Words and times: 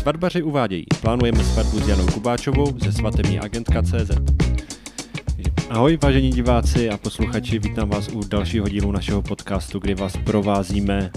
Svatbaři 0.00 0.42
uvádějí. 0.42 0.84
Plánujeme 1.00 1.44
svatbu 1.44 1.78
s 1.78 1.88
Janou 1.88 2.06
Kubáčovou 2.06 2.78
ze 2.78 2.92
svatební 2.92 3.40
agentka 3.40 3.82
CZ. 3.82 4.10
Ahoj 5.70 5.98
vážení 6.02 6.30
diváci 6.30 6.90
a 6.90 6.96
posluchači, 6.96 7.58
vítám 7.58 7.88
vás 7.88 8.08
u 8.08 8.20
dalšího 8.28 8.68
dílu 8.68 8.92
našeho 8.92 9.22
podcastu, 9.22 9.78
kdy 9.78 9.94
vás 9.94 10.16
provázíme 10.24 11.10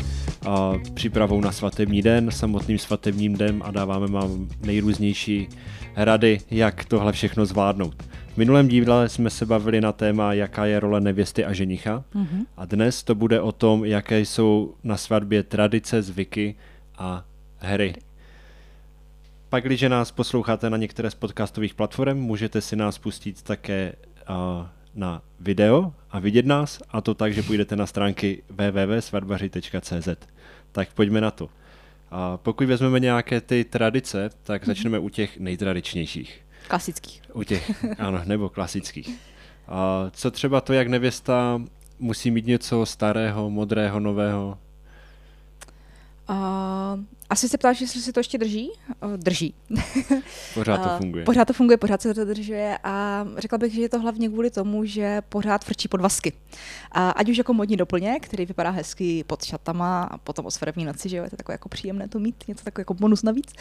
a, 0.48 0.74
přípravou 0.94 1.42
na 1.42 1.52
svatební 1.52 2.02
den, 2.02 2.32
samotným 2.32 2.78
svatebním 2.78 3.34
dnem 3.34 3.62
a 3.66 3.72
dáváme 3.72 4.08
vám 4.08 4.48
nejrůznější 4.66 5.48
rady, 5.96 6.40
jak 6.52 6.86
tohle 6.86 7.12
všechno 7.12 7.46
zvládnout. 7.46 8.04
V 8.34 8.38
minulém 8.38 8.68
díle 8.68 9.10
jsme 9.10 9.30
se 9.30 9.46
bavili 9.46 9.82
na 9.82 9.92
téma, 9.92 10.34
jaká 10.34 10.66
je 10.66 10.80
role 10.80 11.02
nevěsty 11.02 11.46
a 11.46 11.54
ženicha 11.54 12.04
mm-hmm. 12.16 12.46
a 12.58 12.66
dnes 12.66 13.04
to 13.04 13.16
bude 13.16 13.42
o 13.42 13.52
tom, 13.52 13.86
jaké 13.86 14.20
jsou 14.20 14.74
na 14.84 14.98
svatbě 14.98 15.44
tradice, 15.44 16.02
zvyky 16.02 16.56
a 16.98 17.26
hry. 17.58 17.94
Pak, 19.54 19.64
když 19.64 19.82
nás 19.82 20.12
posloucháte 20.12 20.70
na 20.70 20.78
některé 20.78 21.12
z 21.12 21.16
podcastových 21.16 21.74
platform, 21.74 22.18
můžete 22.18 22.62
si 22.62 22.76
nás 22.76 22.98
pustit 22.98 23.42
také 23.42 23.94
uh, 24.30 24.36
na 24.96 25.22
video 25.40 25.94
a 26.12 26.20
vidět 26.20 26.46
nás, 26.46 26.82
a 26.90 27.02
to 27.02 27.14
tak, 27.14 27.34
že 27.34 27.44
půjdete 27.44 27.76
na 27.76 27.86
stránky 27.86 28.44
www.svatbaři.cz. 28.50 30.08
Tak 30.72 30.94
pojďme 30.94 31.22
na 31.22 31.32
to. 31.32 31.50
A 32.12 32.38
pokud 32.38 32.68
vezmeme 32.68 33.00
nějaké 33.00 33.42
ty 33.42 33.64
tradice, 33.64 34.30
tak 34.44 34.64
mm-hmm. 34.64 34.68
začneme 34.68 35.00
u 35.00 35.10
těch 35.10 35.40
nejtradičnějších. 35.40 36.46
Klasických. 36.68 37.22
U 37.34 37.44
těch, 37.44 37.86
ano, 38.00 38.22
nebo 38.26 38.50
klasických. 38.50 39.10
A 39.68 40.08
co 40.12 40.32
třeba 40.32 40.62
to, 40.62 40.74
jak 40.74 40.88
nevěsta 40.88 41.62
musí 42.00 42.32
mít 42.32 42.46
něco 42.46 42.86
starého, 42.86 43.50
modrého, 43.50 44.00
nového? 44.00 44.58
Uh, 46.30 47.04
asi 47.30 47.50
se 47.50 47.58
ptáš, 47.58 47.82
jestli 47.82 48.02
si 48.02 48.14
to 48.14 48.20
ještě 48.20 48.38
drží? 48.38 48.72
Uh, 49.04 49.18
drží. 49.18 49.54
Pořád 50.54 50.78
to 50.78 50.98
funguje. 50.98 51.26
Pořád 51.26 51.46
to 51.46 51.54
funguje, 51.54 51.78
pořád 51.78 52.02
se 52.02 52.14
to 52.14 52.26
držuje 52.26 52.78
a 52.84 53.26
řekla 53.38 53.58
bych, 53.58 53.74
že 53.74 53.82
je 53.82 53.90
to 53.90 54.00
hlavně 54.00 54.30
kvůli 54.30 54.50
tomu, 54.50 54.86
že 54.86 55.22
pořád 55.30 55.66
frčí 55.66 55.88
podvazky. 55.88 56.34
A 56.92 57.10
ať 57.10 57.30
už 57.30 57.38
jako 57.38 57.54
modní 57.54 57.78
doplněk, 57.78 58.26
který 58.26 58.46
vypadá 58.46 58.70
hezky 58.70 59.24
pod 59.24 59.44
šatama 59.44 60.04
a 60.04 60.18
potom 60.18 60.46
o 60.46 60.52
svadební 60.52 60.86
noci, 60.86 61.10
že 61.10 61.18
jo, 61.18 61.24
je 61.24 61.30
to 61.30 61.38
takové 61.38 61.54
jako 61.54 61.70
příjemné 61.70 62.08
to 62.08 62.20
mít, 62.20 62.44
něco 62.48 62.64
takové 62.64 62.82
jako 62.82 62.94
bonus 62.94 63.24
navíc. 63.24 63.54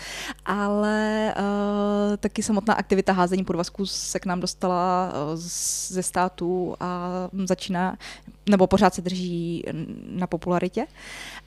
Ale 0.44 1.34
uh, 1.38 2.16
taky 2.16 2.42
samotná 2.42 2.74
aktivita 2.74 3.12
házení 3.12 3.44
podvazků 3.44 3.86
se 3.86 4.20
k 4.20 4.26
nám 4.26 4.40
dostala 4.40 5.12
uh, 5.12 5.36
ze 5.88 6.02
státu 6.02 6.76
a 6.80 7.10
začíná, 7.44 7.96
nebo 8.48 8.66
pořád 8.66 8.94
se 8.94 9.02
drží 9.02 9.64
na 10.08 10.26
popularitě. 10.26 10.86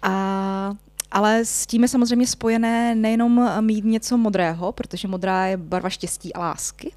A 0.02 0.76
ale 1.16 1.46
s 1.46 1.66
tím 1.66 1.82
je 1.84 1.88
samozřejmě 1.88 2.28
spojené 2.28 2.96
nejenom 2.96 3.62
mít 3.62 3.86
něco 3.86 4.18
modrého, 4.18 4.72
protože 4.72 5.08
modrá 5.08 5.46
je 5.46 5.58
barva 5.58 5.90
štěstí 5.90 6.34
a 6.34 6.40
lásky, 6.40 6.92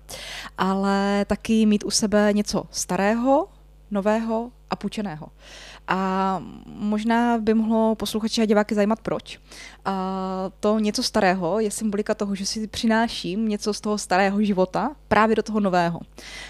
ale 0.59 1.25
taky 1.25 1.67
mít 1.67 1.85
u 1.85 1.91
sebe 1.91 2.33
něco 2.33 2.65
starého, 2.71 3.49
nového 3.91 4.51
a 4.71 4.77
půjčeného. 4.77 5.27
A 5.89 6.43
možná 6.67 7.39
by 7.39 7.55
mohlo 7.55 7.95
posluchače 7.95 8.43
a 8.43 8.45
diváky 8.45 8.75
zajímat, 8.75 9.01
proč. 9.01 9.41
A 9.85 10.51
to 10.61 10.79
něco 10.79 11.03
starého 11.03 11.61
je 11.61 11.71
symbolika 11.71 12.15
toho, 12.15 12.35
že 12.35 12.47
si 12.47 12.67
přináším 12.67 13.49
něco 13.49 13.75
z 13.75 13.81
toho 13.81 13.99
starého 13.99 14.43
života 14.43 14.91
právě 15.09 15.37
do 15.37 15.43
toho 15.43 15.61
nového. 15.61 16.01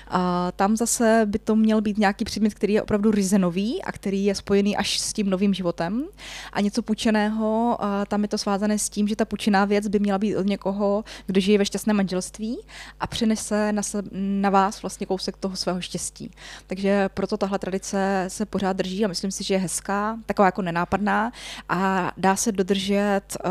A 0.09 0.53
tam 0.57 0.77
zase 0.77 1.23
by 1.27 1.39
to 1.39 1.57
měl 1.57 1.81
být 1.81 1.99
nějaký 1.99 2.25
předmět, 2.25 2.55
který 2.55 2.73
je 2.73 2.83
opravdu 2.83 3.11
ryze 3.11 3.39
nový 3.39 3.83
a 3.83 3.93
který 3.93 4.25
je 4.25 4.35
spojený 4.35 4.77
až 4.77 5.01
s 5.01 5.13
tím 5.13 5.31
novým 5.31 5.55
životem. 5.55 6.05
A 6.53 6.61
něco 6.61 6.83
půjčeného, 6.83 7.77
a 7.81 8.05
tam 8.05 8.23
je 8.23 8.29
to 8.29 8.39
svázané 8.39 8.79
s 8.79 8.89
tím, 8.89 9.09
že 9.09 9.17
ta 9.17 9.25
půjčená 9.25 9.65
věc 9.65 9.89
by 9.89 9.99
měla 9.99 10.19
být 10.19 10.37
od 10.37 10.47
někoho, 10.47 11.05
kdo 11.27 11.41
žije 11.41 11.59
ve 11.59 11.65
šťastném 11.65 11.97
manželství 11.97 12.59
a 13.01 13.07
přinese 13.07 13.73
na, 13.73 13.83
se, 13.83 14.03
na 14.13 14.51
vás 14.51 14.83
vlastně 14.83 15.07
kousek 15.07 15.37
toho 15.37 15.57
svého 15.57 15.81
štěstí. 15.81 16.31
Takže 16.67 17.09
proto 17.15 17.37
tahle 17.37 17.59
tradice 17.59 18.25
se 18.29 18.47
pořád 18.47 18.73
drží 18.77 19.05
a 19.05 19.09
myslím 19.09 19.28
si, 19.33 19.45
že 19.45 19.55
je 19.55 19.59
hezká, 19.59 20.19
taková 20.27 20.47
jako 20.47 20.63
nenápadná 20.63 21.33
a 21.69 22.13
dá 22.17 22.37
se 22.37 22.53
dodržet 22.53 23.21
uh, 23.45 23.51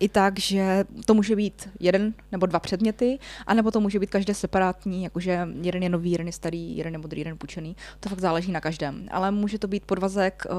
i 0.00 0.08
tak, 0.08 0.38
že 0.38 0.84
to 1.04 1.14
může 1.14 1.36
být 1.36 1.68
jeden 1.80 2.14
nebo 2.32 2.46
dva 2.46 2.60
předměty, 2.60 3.18
anebo 3.46 3.70
to 3.70 3.80
může 3.80 3.98
být 3.98 4.10
každé 4.10 4.34
separátní, 4.34 5.04
jakože 5.04 5.48
jeden 5.62 5.82
je 5.82 5.88
nový, 5.88 6.10
jeden 6.10 6.26
je 6.26 6.32
starý, 6.32 6.76
jeden 6.76 6.92
je 6.92 6.98
modrý, 6.98 7.20
jeden 7.20 7.38
půjčený. 7.38 7.76
To 8.00 8.08
fakt 8.08 8.20
záleží 8.20 8.52
na 8.52 8.60
každém. 8.60 9.08
Ale 9.10 9.30
může 9.30 9.58
to 9.58 9.68
být 9.68 9.84
podvazek, 9.84 10.42
uh, 10.50 10.56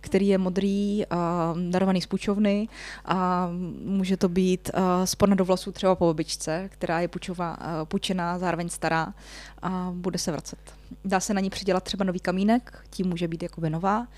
který 0.00 0.28
je 0.28 0.38
modrý, 0.38 1.04
uh, 1.12 1.70
darovaný 1.70 2.00
z 2.00 2.06
půjčovny 2.06 2.68
a 3.04 3.48
může 3.84 4.16
to 4.16 4.28
být 4.28 4.70
uh, 4.74 5.04
spodna 5.04 5.34
do 5.34 5.44
vlasů 5.44 5.72
třeba 5.72 5.94
po 5.94 6.10
obyčce, 6.10 6.68
která 6.72 7.00
je 7.00 7.08
půjčová, 7.08 7.58
uh, 7.60 7.84
půjčená, 7.84 8.38
zároveň 8.38 8.68
stará 8.68 9.14
a 9.62 9.90
bude 9.94 10.18
se 10.18 10.32
vracet. 10.32 10.79
Dá 11.04 11.20
se 11.20 11.34
na 11.34 11.40
ní 11.40 11.50
přidělat 11.50 11.84
třeba 11.84 12.04
nový 12.04 12.20
kamínek, 12.20 12.84
tím 12.90 13.06
může 13.06 13.28
být 13.28 13.42
jakoby 13.42 13.70
nová 13.70 14.08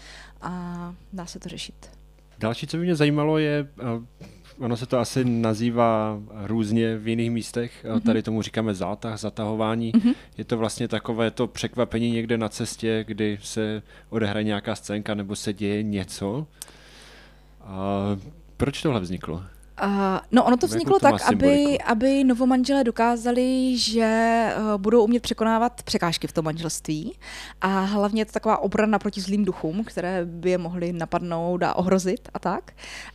a 0.42 0.94
dá 1.12 1.26
se 1.26 1.38
to 1.38 1.48
řešit. 1.48 1.90
Další, 2.38 2.66
co 2.66 2.76
by 2.76 2.82
mě 2.82 2.94
zajímalo, 2.94 3.38
je, 3.38 3.68
ono 4.58 4.76
se 4.76 4.86
to 4.86 4.98
asi 4.98 5.24
nazývá 5.24 6.20
různě 6.44 6.98
v 6.98 7.08
jiných 7.08 7.30
místech, 7.30 7.84
mm-hmm. 7.84 8.00
tady 8.00 8.22
tomu 8.22 8.42
říkáme 8.42 8.74
zátah, 8.74 9.18
zatahování. 9.18 9.92
Mm-hmm. 9.92 10.14
Je 10.38 10.44
to 10.44 10.58
vlastně 10.58 10.88
takové 10.88 11.30
to 11.30 11.46
překvapení 11.46 12.10
někde 12.10 12.38
na 12.38 12.48
cestě, 12.48 13.04
kdy 13.08 13.38
se 13.42 13.82
odehraje 14.10 14.44
nějaká 14.44 14.74
scénka 14.74 15.14
nebo 15.14 15.36
se 15.36 15.52
děje 15.52 15.82
něco. 15.82 16.46
A 17.60 18.02
proč 18.56 18.82
tohle 18.82 19.00
vzniklo? 19.00 19.44
Uh, 19.84 20.18
no 20.32 20.44
ono 20.44 20.56
to 20.56 20.66
vzniklo 20.66 20.98
to 20.98 21.06
tak, 21.06 21.22
aby, 21.28 21.78
aby 21.78 22.24
novomanželé 22.24 22.84
dokázali, 22.84 23.78
že 23.78 24.48
uh, 24.56 24.80
budou 24.80 25.04
umět 25.04 25.22
překonávat 25.22 25.82
překážky 25.82 26.26
v 26.26 26.32
tom 26.32 26.44
manželství 26.44 27.18
a 27.60 27.80
hlavně 27.80 28.20
je 28.20 28.26
to 28.26 28.32
taková 28.32 28.58
obrana 28.58 28.98
proti 28.98 29.20
zlým 29.20 29.44
duchům, 29.44 29.84
které 29.84 30.24
by 30.24 30.50
je 30.50 30.58
mohly 30.58 30.92
napadnout 30.92 31.62
a 31.62 31.76
ohrozit 31.76 32.28
a 32.34 32.38
tak. 32.38 32.72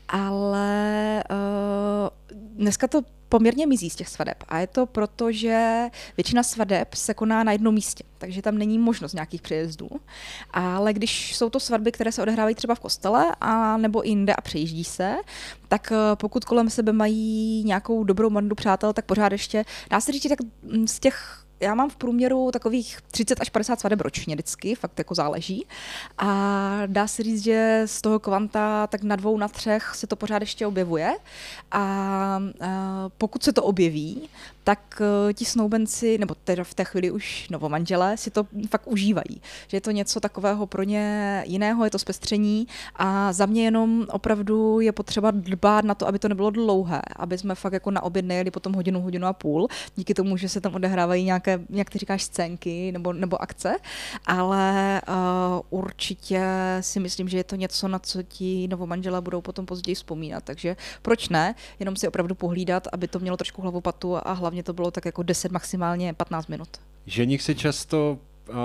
Ale 0.09 1.23
uh, 1.31 2.09
dneska 2.33 2.87
to 2.87 3.01
poměrně 3.29 3.67
mizí 3.67 3.89
z 3.89 3.95
těch 3.95 4.09
svadeb. 4.09 4.43
A 4.47 4.59
je 4.59 4.67
to 4.67 4.85
proto, 4.85 5.31
že 5.31 5.87
většina 6.17 6.43
svadeb 6.43 6.93
se 6.93 7.13
koná 7.13 7.43
na 7.43 7.51
jednom 7.51 7.73
místě, 7.73 8.03
takže 8.17 8.41
tam 8.41 8.57
není 8.57 8.79
možnost 8.79 9.13
nějakých 9.13 9.41
přejezdů. 9.41 9.89
Ale 10.51 10.93
když 10.93 11.35
jsou 11.35 11.49
to 11.49 11.59
svatby, 11.59 11.91
které 11.91 12.11
se 12.11 12.21
odehrávají 12.21 12.55
třeba 12.55 12.75
v 12.75 12.79
kostele 12.79 13.35
a 13.41 13.77
nebo 13.77 14.03
jinde 14.03 14.33
a 14.33 14.41
přejíždí 14.41 14.83
se, 14.83 15.15
tak 15.67 15.91
eh, 15.91 16.15
pokud 16.15 16.45
kolem 16.45 16.69
sebe 16.69 16.93
mají 16.93 17.63
nějakou 17.63 18.03
dobrou 18.03 18.29
bandu 18.29 18.55
přátel, 18.55 18.93
tak 18.93 19.05
pořád 19.05 19.31
ještě, 19.31 19.65
dá 19.89 20.01
se 20.01 20.11
říct, 20.11 20.29
tak 20.29 20.39
z 20.85 20.99
těch 20.99 21.46
já 21.59 21.75
mám 21.75 21.89
v 21.89 21.95
průměru 21.95 22.51
takových 22.51 22.99
30 23.11 23.41
až 23.41 23.49
50 23.49 23.79
svadeb 23.79 24.01
ročně 24.01 24.35
vždycky, 24.35 24.75
fakt 24.75 24.99
jako 24.99 25.15
záleží. 25.15 25.65
A 26.17 26.81
dá 26.85 27.07
se 27.07 27.23
říct, 27.23 27.43
že 27.43 27.81
z 27.85 28.01
toho 28.01 28.19
kvanta 28.19 28.87
tak 28.87 29.03
na 29.03 29.15
dvou, 29.15 29.37
na 29.37 29.47
třech 29.47 29.95
se 29.95 30.07
to 30.07 30.15
pořád 30.15 30.41
ještě 30.41 30.67
objevuje. 30.67 31.15
A, 31.71 31.81
a 31.81 32.39
pokud 33.17 33.43
se 33.43 33.53
to 33.53 33.63
objeví, 33.63 34.29
tak 34.67 35.01
uh, 35.01 35.33
ti 35.33 35.45
snoubenci, 35.45 36.17
nebo 36.17 36.35
teda 36.35 36.63
v 36.63 36.73
té 36.73 36.83
chvíli 36.83 37.11
už 37.11 37.49
novomanželé, 37.49 38.17
si 38.17 38.31
to 38.31 38.47
fakt 38.69 38.87
užívají. 38.87 39.41
Že 39.67 39.77
je 39.77 39.81
to 39.81 39.91
něco 39.91 40.19
takového 40.19 40.67
pro 40.67 40.83
ně 40.83 41.43
jiného, 41.47 41.83
je 41.83 41.91
to 41.91 41.99
zpestření 41.99 42.67
a 42.95 43.33
za 43.33 43.45
mě 43.45 43.63
jenom 43.63 44.05
opravdu 44.11 44.79
je 44.79 44.91
potřeba 44.91 45.31
dbát 45.31 45.85
na 45.85 45.95
to, 45.95 46.07
aby 46.07 46.19
to 46.19 46.27
nebylo 46.27 46.49
dlouhé, 46.49 47.01
aby 47.15 47.37
jsme 47.37 47.55
fakt 47.55 47.73
jako 47.73 47.91
na 47.91 48.03
oběd 48.03 48.25
nejeli 48.25 48.51
potom 48.51 48.73
hodinu, 48.73 49.01
hodinu 49.01 49.27
a 49.27 49.33
půl, 49.33 49.67
díky 49.95 50.13
tomu, 50.13 50.37
že 50.37 50.49
se 50.49 50.61
tam 50.61 50.75
odehrávají 50.75 51.23
nějaké, 51.23 51.59
jak 51.69 51.89
ty 51.89 51.99
říkáš, 51.99 52.23
scénky 52.23 52.91
nebo, 52.91 53.13
nebo 53.13 53.41
akce, 53.41 53.75
ale 54.25 55.01
uh, 55.07 55.79
určitě 55.79 56.41
si 56.81 56.99
myslím, 56.99 57.29
že 57.29 57.37
je 57.37 57.43
to 57.43 57.55
něco, 57.55 57.87
na 57.87 57.99
co 57.99 58.23
ti 58.23 58.67
novomanželé 58.67 59.21
budou 59.21 59.41
potom 59.41 59.65
později 59.65 59.95
vzpomínat, 59.95 60.43
takže 60.43 60.75
proč 61.01 61.29
ne, 61.29 61.55
jenom 61.79 61.95
si 61.95 62.07
opravdu 62.07 62.35
pohlídat, 62.35 62.87
aby 62.91 63.07
to 63.07 63.19
mělo 63.19 63.37
trošku 63.37 63.61
hlavu 63.61 63.81
patu 63.81 64.17
a 64.27 64.31
hlavně 64.31 64.56
hlavně 64.57 64.63
to 64.63 64.73
bylo 64.73 64.91
tak 64.91 65.05
jako 65.05 65.23
10, 65.23 65.51
maximálně 65.51 66.13
15 66.13 66.47
minut. 66.47 66.67
Ženich 67.05 67.41
si 67.41 67.55
často 67.55 68.17
uh, 68.49 68.55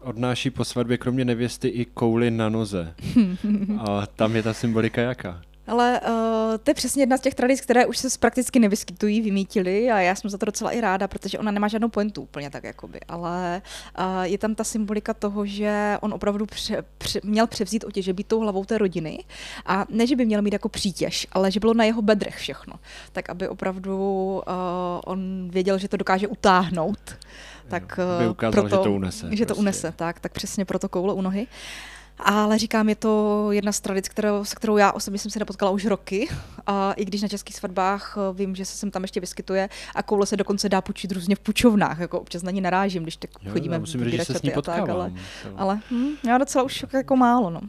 odnáší 0.00 0.50
po 0.50 0.64
svatbě 0.64 0.98
kromě 0.98 1.24
nevěsty 1.24 1.68
i 1.68 1.84
kouli 1.84 2.30
na 2.30 2.48
noze. 2.48 2.94
A 3.78 4.06
tam 4.06 4.36
je 4.36 4.42
ta 4.42 4.54
symbolika 4.54 5.00
jaká? 5.00 5.42
Ale 5.66 6.00
uh, 6.00 6.35
to 6.58 6.70
je 6.70 6.74
přesně 6.74 7.02
jedna 7.02 7.16
z 7.16 7.20
těch 7.20 7.34
tradic, 7.34 7.60
které 7.60 7.86
už 7.86 7.98
se 7.98 8.08
prakticky 8.20 8.58
nevyskytují, 8.58 9.20
vymítily 9.20 9.90
a 9.90 10.00
já 10.00 10.14
jsem 10.14 10.30
za 10.30 10.38
to 10.38 10.46
docela 10.46 10.70
i 10.70 10.80
ráda, 10.80 11.08
protože 11.08 11.38
ona 11.38 11.50
nemá 11.50 11.68
žádnou 11.68 11.88
pointu 11.88 12.22
úplně 12.22 12.50
tak 12.50 12.64
jakoby, 12.64 13.00
ale 13.08 13.62
uh, 13.98 14.22
je 14.22 14.38
tam 14.38 14.54
ta 14.54 14.64
symbolika 14.64 15.14
toho, 15.14 15.46
že 15.46 15.98
on 16.00 16.14
opravdu 16.14 16.46
pře, 16.46 16.84
pře, 16.98 17.20
měl 17.24 17.46
převzít 17.46 17.84
být 18.12 18.26
tou 18.26 18.40
hlavou 18.40 18.64
té 18.64 18.78
rodiny 18.78 19.24
a 19.66 19.86
ne, 19.88 20.06
že 20.06 20.16
by 20.16 20.26
měl 20.26 20.42
mít 20.42 20.52
jako 20.52 20.68
přítěž, 20.68 21.26
ale 21.32 21.50
že 21.50 21.60
bylo 21.60 21.74
na 21.74 21.84
jeho 21.84 22.02
bedrech 22.02 22.36
všechno, 22.36 22.74
tak 23.12 23.30
aby 23.30 23.48
opravdu 23.48 23.96
uh, 24.34 24.42
on 25.04 25.48
věděl, 25.50 25.78
že 25.78 25.88
to 25.88 25.96
dokáže 25.96 26.28
utáhnout. 26.28 27.16
Tak, 27.68 27.98
uh, 28.24 28.30
ukázal, 28.30 28.52
proto, 28.52 28.76
že 28.76 28.82
to 28.82 28.92
unese. 28.92 29.26
Že 29.26 29.28
prostě. 29.28 29.46
to 29.46 29.56
unese, 29.56 29.92
tak, 29.96 30.20
tak 30.20 30.32
přesně 30.32 30.64
proto 30.64 30.88
koule 30.88 31.14
u 31.14 31.20
nohy. 31.20 31.46
Ale 32.18 32.58
říkám, 32.58 32.88
je 32.88 32.94
to 32.94 33.46
jedna 33.52 33.72
z 33.72 33.80
tradic, 33.80 34.08
kterou, 34.08 34.44
s 34.44 34.54
kterou 34.54 34.76
já 34.76 34.92
osobně 34.92 35.18
jsem 35.18 35.30
se 35.30 35.38
nepotkala 35.38 35.70
už 35.70 35.84
roky. 35.84 36.28
A 36.66 36.92
i 36.92 37.04
když 37.04 37.22
na 37.22 37.28
českých 37.28 37.56
svatbách 37.56 38.16
eh, 38.18 38.34
vím, 38.34 38.54
že 38.56 38.64
se 38.64 38.76
sem 38.76 38.90
tam 38.90 39.02
ještě 39.02 39.20
vyskytuje 39.20 39.68
a 39.94 40.02
koule 40.02 40.26
se 40.26 40.36
dokonce 40.36 40.68
dá 40.68 40.80
půjčit 40.80 41.12
různě 41.12 41.36
v 41.36 41.40
půjčovnách, 41.40 41.98
jako 41.98 42.20
občas 42.20 42.42
na 42.42 42.50
ní 42.50 42.60
narážím, 42.60 43.02
když 43.02 43.16
tak 43.16 43.30
Jo, 43.42 43.52
chodíme 43.52 43.78
musím 43.78 44.04
říct, 44.04 44.12
že 44.14 44.24
se 44.24 44.34
s 44.34 44.42
ní 44.42 44.52
a 44.52 44.62
tak, 44.62 44.88
ale, 44.88 45.10
potkávám. 45.10 45.18
Ale 45.56 45.80
hm, 45.90 46.08
já 46.26 46.38
docela 46.38 46.64
už 46.64 46.84
jako 46.92 47.16
málo, 47.16 47.50
no. 47.50 47.60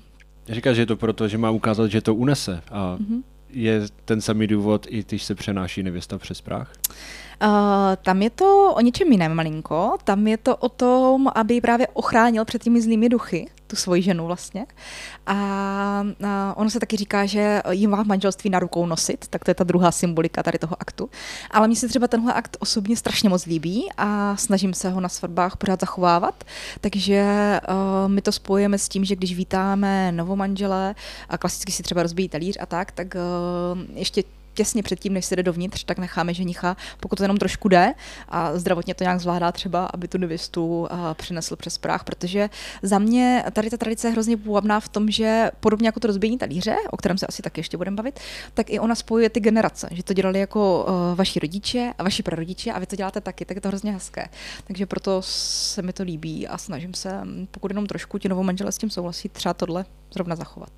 Říká, 0.50 0.74
že 0.74 0.82
je 0.82 0.86
to 0.86 0.96
proto, 0.98 1.28
že 1.28 1.38
má 1.38 1.50
ukázat, 1.50 1.88
že 1.88 2.02
to 2.02 2.16
unese. 2.16 2.62
A 2.72 2.96
Mhm. 3.00 3.24
je 3.50 3.82
ten 4.06 4.22
samý 4.22 4.48
důvod, 4.48 4.86
i 4.90 5.04
když 5.04 5.24
se 5.24 5.36
přenáší 5.36 5.84
nevěsta 5.84 6.18
přes 6.18 6.42
práh? 6.42 6.74
Uh, 6.90 6.96
tam 8.02 8.22
je 8.22 8.30
to 8.30 8.74
o 8.76 8.82
něčem 8.82 9.12
jiném 9.12 9.34
malinko. 9.34 9.98
Tam 10.04 10.28
je 10.28 10.38
to 10.38 10.56
o 10.56 10.70
tom, 10.70 11.28
aby 11.36 11.62
právě 11.62 11.88
ochránil 11.94 12.46
před 12.46 12.64
těmi 12.64 12.82
zlými 12.82 13.10
duchy, 13.10 13.50
tu 13.68 13.76
svoji 13.76 14.02
ženu 14.02 14.26
vlastně. 14.26 14.66
A, 15.28 15.36
a 16.28 16.54
ono 16.58 16.70
se 16.70 16.80
taky 16.80 16.98
říká, 16.98 17.26
že 17.26 17.62
jim 17.72 17.90
má 17.90 18.04
v 18.04 18.08
manželství 18.08 18.50
na 18.50 18.60
rukou 18.60 18.86
nosit, 18.86 19.28
tak 19.28 19.46
to 19.46 19.52
je 19.52 19.56
ta 19.56 19.64
druhá 19.64 19.92
symbolika 19.92 20.44
tady 20.44 20.60
toho 20.60 20.76
aktu. 20.80 21.10
Ale 21.52 21.68
mně 21.68 21.76
se 21.76 21.88
třeba 21.88 22.08
tenhle 22.08 22.34
akt 22.34 22.58
osobně 22.60 22.98
strašně 22.98 23.30
moc 23.30 23.46
líbí 23.46 23.90
a 23.98 24.36
snažím 24.38 24.74
se 24.74 24.90
ho 24.90 25.02
na 25.02 25.10
svatbách 25.10 25.58
pořád 25.58 25.80
zachovávat. 25.80 26.44
Takže 26.82 27.24
uh, 27.70 28.12
my 28.12 28.22
to 28.22 28.32
spojujeme 28.32 28.78
s 28.78 28.90
tím, 28.90 29.06
že 29.06 29.16
když 29.16 29.36
vítáme 29.36 30.12
novomanžele 30.12 30.96
a 31.30 31.38
klasicky 31.38 31.72
si 31.72 31.84
třeba 31.84 32.04
rozbíjí 32.04 32.30
talíř 32.30 32.58
a 32.60 32.66
tak, 32.66 32.92
tak 32.92 33.16
uh, 33.16 33.82
ještě 33.94 34.24
těsně 34.58 34.84
předtím, 34.84 35.14
než 35.14 35.26
se 35.26 35.36
jde 35.36 35.44
dovnitř, 35.44 35.84
tak 35.84 36.00
necháme 36.00 36.34
ženicha, 36.34 36.78
pokud 37.00 37.16
to 37.16 37.24
jenom 37.24 37.38
trošku 37.38 37.68
jde 37.70 37.94
a 38.30 38.58
zdravotně 38.58 38.96
to 38.96 39.04
nějak 39.04 39.20
zvládá 39.20 39.52
třeba, 39.52 39.86
aby 39.86 40.08
tu 40.08 40.18
nevěstu 40.18 40.88
a, 40.90 41.14
přinesl 41.14 41.56
přes 41.56 41.78
práh, 41.78 42.04
protože 42.04 42.50
za 42.82 43.00
mě 43.00 43.44
tady 43.52 43.70
ta 43.70 43.78
tradice 43.78 44.08
je 44.08 44.12
hrozně 44.12 44.38
půvabná 44.38 44.80
v 44.80 44.90
tom, 44.90 45.12
že 45.12 45.52
podobně 45.60 45.88
jako 45.88 46.00
to 46.00 46.08
rozbíjení 46.08 46.38
talíře, 46.38 46.76
o 46.92 46.98
kterém 46.98 47.18
se 47.18 47.26
asi 47.28 47.42
taky 47.42 47.60
ještě 47.60 47.78
budeme 47.78 47.96
bavit, 47.96 48.20
tak 48.54 48.70
i 48.70 48.80
ona 48.80 48.96
spojuje 48.96 49.30
ty 49.30 49.40
generace, 49.40 49.90
že 49.92 50.04
to 50.04 50.14
dělali 50.14 50.40
jako 50.40 50.86
uh, 50.88 51.16
vaši 51.16 51.40
rodiče 51.40 51.94
a 51.98 52.04
vaši 52.04 52.24
prarodiče 52.24 52.72
a 52.72 52.80
vy 52.80 52.86
to 52.86 52.96
děláte 52.96 53.22
taky, 53.22 53.46
tak 53.46 53.58
je 53.58 53.62
to 53.62 53.68
hrozně 53.68 53.92
hezké. 53.92 54.30
Takže 54.68 54.86
proto 54.86 55.22
se 55.22 55.82
mi 55.82 55.94
to 55.94 56.04
líbí 56.04 56.48
a 56.48 56.58
snažím 56.58 56.94
se, 56.94 57.22
pokud 57.52 57.72
jenom 57.72 57.86
trošku 57.86 58.18
ti 58.18 58.30
novomanželé 58.30 58.72
s 58.72 58.78
tím 58.78 58.90
souhlasí, 58.90 59.30
třeba 59.30 59.54
tohle 59.54 59.86
zrovna 60.12 60.36
zachovat. 60.36 60.72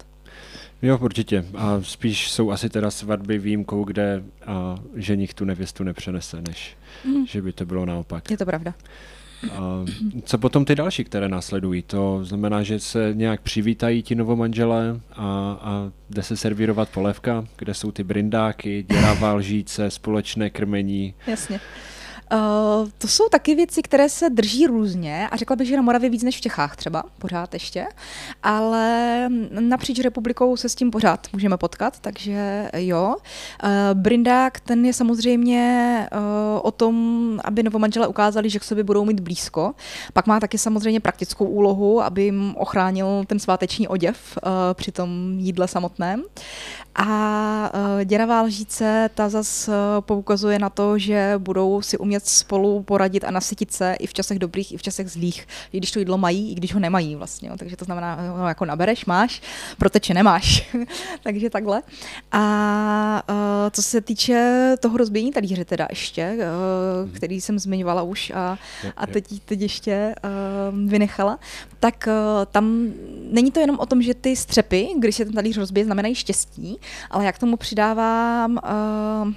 Jo, 0.81 0.97
určitě. 1.01 1.45
A 1.57 1.81
spíš 1.81 2.31
jsou 2.31 2.51
asi 2.51 2.69
teda 2.69 2.91
svatby 2.91 3.37
výjimkou, 3.39 3.83
kde 3.83 4.23
a, 4.45 4.77
ženich 4.95 5.33
tu 5.33 5.45
nevěstu 5.45 5.83
nepřenese, 5.83 6.41
než 6.47 6.77
Mhm. 7.05 7.25
že 7.27 7.41
by 7.41 7.53
to 7.53 7.65
bylo 7.65 7.85
naopak. 7.85 8.31
Je 8.31 8.37
to 8.37 8.45
pravda. 8.45 8.73
A 9.51 9.85
co 10.23 10.37
potom 10.37 10.65
ty 10.65 10.75
další, 10.75 11.03
které 11.03 11.29
následují? 11.29 11.81
To 11.81 12.19
znamená, 12.25 12.63
že 12.63 12.79
se 12.79 13.11
nějak 13.13 13.41
přivítají 13.41 14.03
ti 14.03 14.15
novomanželé 14.15 14.99
a, 15.13 15.23
a 15.61 15.91
jde 16.09 16.23
se 16.23 16.37
servírovat 16.37 16.89
polévka, 16.89 17.45
kde 17.57 17.73
jsou 17.73 17.91
ty 17.91 18.03
brindáky, 18.03 18.85
děravá 18.89 19.33
lžíce, 19.33 19.91
společné 19.91 20.49
krmení. 20.49 21.13
Jasně. 21.27 21.59
Uh, 22.33 22.89
to 22.97 23.07
jsou 23.07 23.29
taky 23.29 23.55
věci, 23.55 23.81
které 23.81 24.09
se 24.09 24.29
drží 24.29 24.67
různě 24.67 25.29
a 25.31 25.37
řekla 25.37 25.55
bych, 25.55 25.67
že 25.67 25.75
na 25.75 25.81
Moravě 25.81 26.09
víc 26.09 26.23
než 26.23 26.37
v 26.37 26.41
Čechách 26.41 26.75
třeba, 26.75 27.03
pořád 27.17 27.53
ještě, 27.53 27.87
ale 28.43 29.27
napříč 29.59 29.99
republikou 29.99 30.57
se 30.57 30.69
s 30.69 30.75
tím 30.75 30.91
pořád 30.91 31.27
můžeme 31.33 31.57
potkat, 31.57 31.99
takže 31.99 32.69
jo. 32.77 33.15
Uh, 33.63 33.69
Brindák, 33.93 34.59
ten 34.59 34.85
je 34.85 34.93
samozřejmě 34.93 36.07
uh, 36.11 36.19
o 36.63 36.71
tom, 36.71 37.39
aby 37.43 37.63
novomanželé 37.63 38.07
ukázali, 38.07 38.49
že 38.49 38.59
k 38.59 38.63
sobě 38.63 38.83
budou 38.83 39.05
mít 39.05 39.19
blízko. 39.19 39.73
Pak 40.13 40.27
má 40.27 40.39
taky 40.39 40.57
samozřejmě 40.57 40.99
praktickou 40.99 41.45
úlohu, 41.45 42.01
aby 42.01 42.23
jim 42.23 42.55
ochránil 42.57 43.23
ten 43.27 43.39
sváteční 43.39 43.87
oděv 43.87 44.37
při 44.73 44.91
tom 44.91 45.35
jídle 45.39 45.67
samotném. 45.67 46.23
A 47.01 47.71
uh, 47.73 48.03
děravá 48.05 48.41
lžíce, 48.41 49.09
ta 49.15 49.29
zas 49.29 49.67
uh, 49.67 49.73
poukazuje 49.99 50.59
na 50.59 50.69
to, 50.69 50.97
že 50.97 51.33
budou 51.37 51.81
si 51.81 51.97
umět 51.97 52.27
spolu 52.27 52.83
poradit 52.83 53.23
a 53.23 53.31
nasytit 53.31 53.73
se 53.73 53.95
i 53.99 54.07
v 54.07 54.13
časech 54.13 54.39
dobrých, 54.39 54.71
i 54.71 54.77
v 54.77 54.81
časech 54.81 55.11
zlých, 55.11 55.47
i 55.73 55.77
když 55.77 55.91
to 55.91 55.99
jídlo 55.99 56.17
mají, 56.17 56.51
i 56.51 56.55
když 56.55 56.73
ho 56.73 56.79
nemají 56.79 57.15
vlastně. 57.15 57.49
Jo. 57.49 57.55
Takže 57.57 57.75
to 57.75 57.85
znamená, 57.85 58.19
no, 58.37 58.47
jako 58.47 58.65
nabereš, 58.65 59.05
máš, 59.05 59.41
proteče 59.77 60.13
nemáš. 60.13 60.75
Takže 61.23 61.49
takhle. 61.49 61.81
A 62.31 63.23
co 63.71 63.83
se 63.83 64.01
týče 64.01 64.75
toho 64.79 64.97
rozbíjení 64.97 65.31
talíře 65.31 65.65
teda 65.65 65.87
ještě, 65.89 66.37
uh, 66.37 67.11
který 67.11 67.41
jsem 67.41 67.59
zmiňovala 67.59 68.01
už 68.01 68.31
a, 68.35 68.57
a 68.97 69.07
teď, 69.07 69.25
teď 69.45 69.61
ještě 69.61 70.15
vynechala, 70.85 71.39
tak 71.79 72.09
tam 72.51 72.91
není 73.31 73.51
to 73.51 73.59
jenom 73.59 73.79
o 73.79 73.85
tom, 73.85 74.01
že 74.01 74.13
ty 74.13 74.35
střepy, 74.35 74.87
když 74.97 75.15
se 75.15 75.25
ten 75.25 75.33
talíř 75.33 75.57
rozbije, 75.57 75.85
znamenají 75.85 76.15
štěstí, 76.15 76.79
ale 77.11 77.25
jak 77.25 77.39
tomu 77.39 77.57
přidávám 77.57 78.59
uh, 79.25 79.33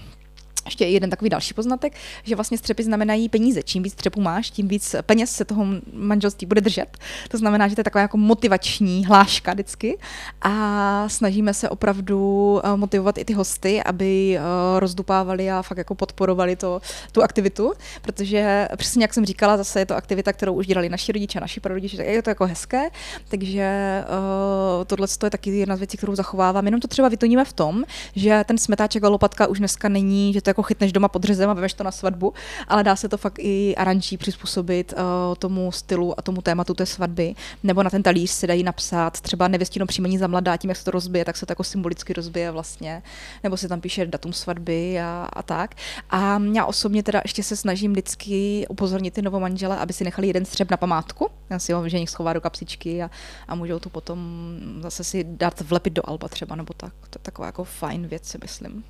ještě 0.64 0.87
jeden 0.87 1.11
takový 1.11 1.31
další 1.31 1.55
poznatek, 1.55 1.93
že 2.25 2.35
vlastně 2.35 2.59
střepy 2.59 2.82
znamenají 2.82 3.29
peníze. 3.29 3.62
Čím 3.62 3.82
víc 3.82 3.93
střepů 3.93 4.20
máš, 4.20 4.50
tím 4.50 4.69
víc 4.69 4.94
peněz 5.03 5.31
se 5.31 5.44
toho 5.44 5.67
manželství 5.93 6.47
bude 6.47 6.61
držet. 6.61 6.99
To 7.29 7.38
znamená, 7.38 7.69
že 7.69 7.75
to 7.75 7.81
je 7.81 7.85
taková 7.85 8.03
jako 8.03 8.17
motivační 8.17 9.06
hláška 9.06 9.53
vždycky 9.53 9.99
a 10.43 11.09
snažíme 11.09 11.55
se 11.55 11.69
opravdu 11.69 12.61
eh, 12.64 12.76
motivovat 12.76 13.19
i 13.19 13.25
ty 13.25 13.32
hosty, 13.32 13.82
aby 13.82 14.38
eh, 14.38 14.81
rozdupávali 14.81 15.50
a 15.50 15.62
fakt 15.62 15.79
jako 15.79 15.94
podporovali 15.94 16.56
to, 16.56 16.81
tu 17.12 17.23
aktivitu, 17.23 17.73
protože 18.03 18.69
přesně 18.76 19.05
jak 19.05 19.14
jsem 19.14 19.25
říkala, 19.25 19.56
zase 19.56 19.81
je 19.81 19.87
to 19.87 19.97
aktivita, 19.97 20.32
kterou 20.32 20.55
už 20.55 20.67
dělali 20.67 20.88
naši 20.88 21.12
rodiče, 21.12 21.41
naši 21.41 21.61
prarodiče, 21.61 21.97
tak 21.97 22.06
je 22.06 22.23
to 22.23 22.31
jako 22.31 22.47
hezké, 22.47 22.88
takže 23.29 24.05
uh, 24.09 24.85
tohle 24.85 25.06
je 25.25 25.31
taky 25.31 25.50
jedna 25.50 25.76
z 25.76 25.79
věcí, 25.79 25.97
kterou 25.97 26.14
zachovávám. 26.14 26.64
Jenom 26.64 26.81
to 26.81 26.88
třeba 26.88 27.09
vytoníme 27.09 27.44
v 27.44 27.53
tom, 27.53 27.85
že 28.17 28.44
ten 28.47 28.59
smetáček 28.59 29.05
a 29.05 29.09
lopatka 29.09 29.47
už 29.47 29.59
dneska 29.59 29.88
není, 29.88 30.32
že 30.32 30.43
to 30.43 30.50
jako 30.52 30.62
chytneš 30.62 30.93
doma 30.93 31.08
pod 31.08 31.25
řezem 31.25 31.50
a 31.50 31.54
vemeš 31.54 31.75
to 31.75 31.84
na 31.84 31.90
svatbu, 31.90 32.32
ale 32.69 32.84
dá 32.84 32.96
se 32.96 33.08
to 33.08 33.16
fakt 33.16 33.38
i 33.38 33.75
aranží 33.76 34.16
přizpůsobit 34.16 34.93
uh, 34.93 35.34
tomu 35.34 35.72
stylu 35.72 36.19
a 36.19 36.22
tomu 36.22 36.43
tématu 36.43 36.75
té 36.75 36.87
svatby, 36.87 37.34
nebo 37.62 37.82
na 37.82 37.90
ten 37.90 38.02
talíř 38.02 38.31
si 38.31 38.46
dají 38.46 38.62
napsat 38.62 39.20
třeba 39.20 39.49
nevěstino 39.49 39.87
příjmení 39.87 40.19
za 40.19 40.26
mladá, 40.26 40.56
tím, 40.56 40.70
jak 40.70 40.76
se 40.76 40.84
to 40.84 40.90
rozbije, 40.90 41.25
tak 41.25 41.37
se 41.37 41.46
to 41.46 41.50
jako 41.52 41.64
symbolicky 41.64 42.12
rozbije 42.12 42.50
vlastně, 42.50 43.02
nebo 43.43 43.56
se 43.56 43.69
tam 43.69 43.81
píše 43.81 44.06
datum 44.06 44.32
svatby 44.32 45.00
a, 45.00 45.28
a 45.32 45.43
tak. 45.43 45.75
A 46.10 46.38
já 46.52 46.64
osobně 46.64 47.02
teda 47.02 47.20
ještě 47.25 47.43
se 47.43 47.56
snažím 47.56 47.93
vždycky 47.93 48.66
upozornit 48.69 49.14
ty 49.14 49.22
novomanžele, 49.22 49.76
aby 49.76 49.93
si 49.93 50.04
nechali 50.04 50.26
jeden 50.26 50.44
střep 50.44 50.70
na 50.70 50.76
památku, 50.76 51.28
já 51.50 51.58
si 51.58 51.72
ho 51.72 51.88
ženich 51.88 52.10
schová 52.10 52.32
do 52.32 52.40
kapsičky 52.40 53.02
a, 53.02 53.10
a 53.49 53.54
můžou 53.54 53.78
to 53.78 53.90
potom 53.90 54.19
zase 54.81 55.04
si 55.04 55.25
dát 55.25 55.60
vlepit 55.60 55.93
do 55.93 56.02
alba 56.04 56.28
třeba, 56.28 56.56
nebo 56.56 56.75
tak. 56.75 56.93
To 57.10 57.19
je 57.19 57.22
taková 57.22 57.46
jako 57.46 57.64
fajn 57.64 58.06
věc, 58.06 58.28
si 58.28 58.38
myslím. 58.43 58.85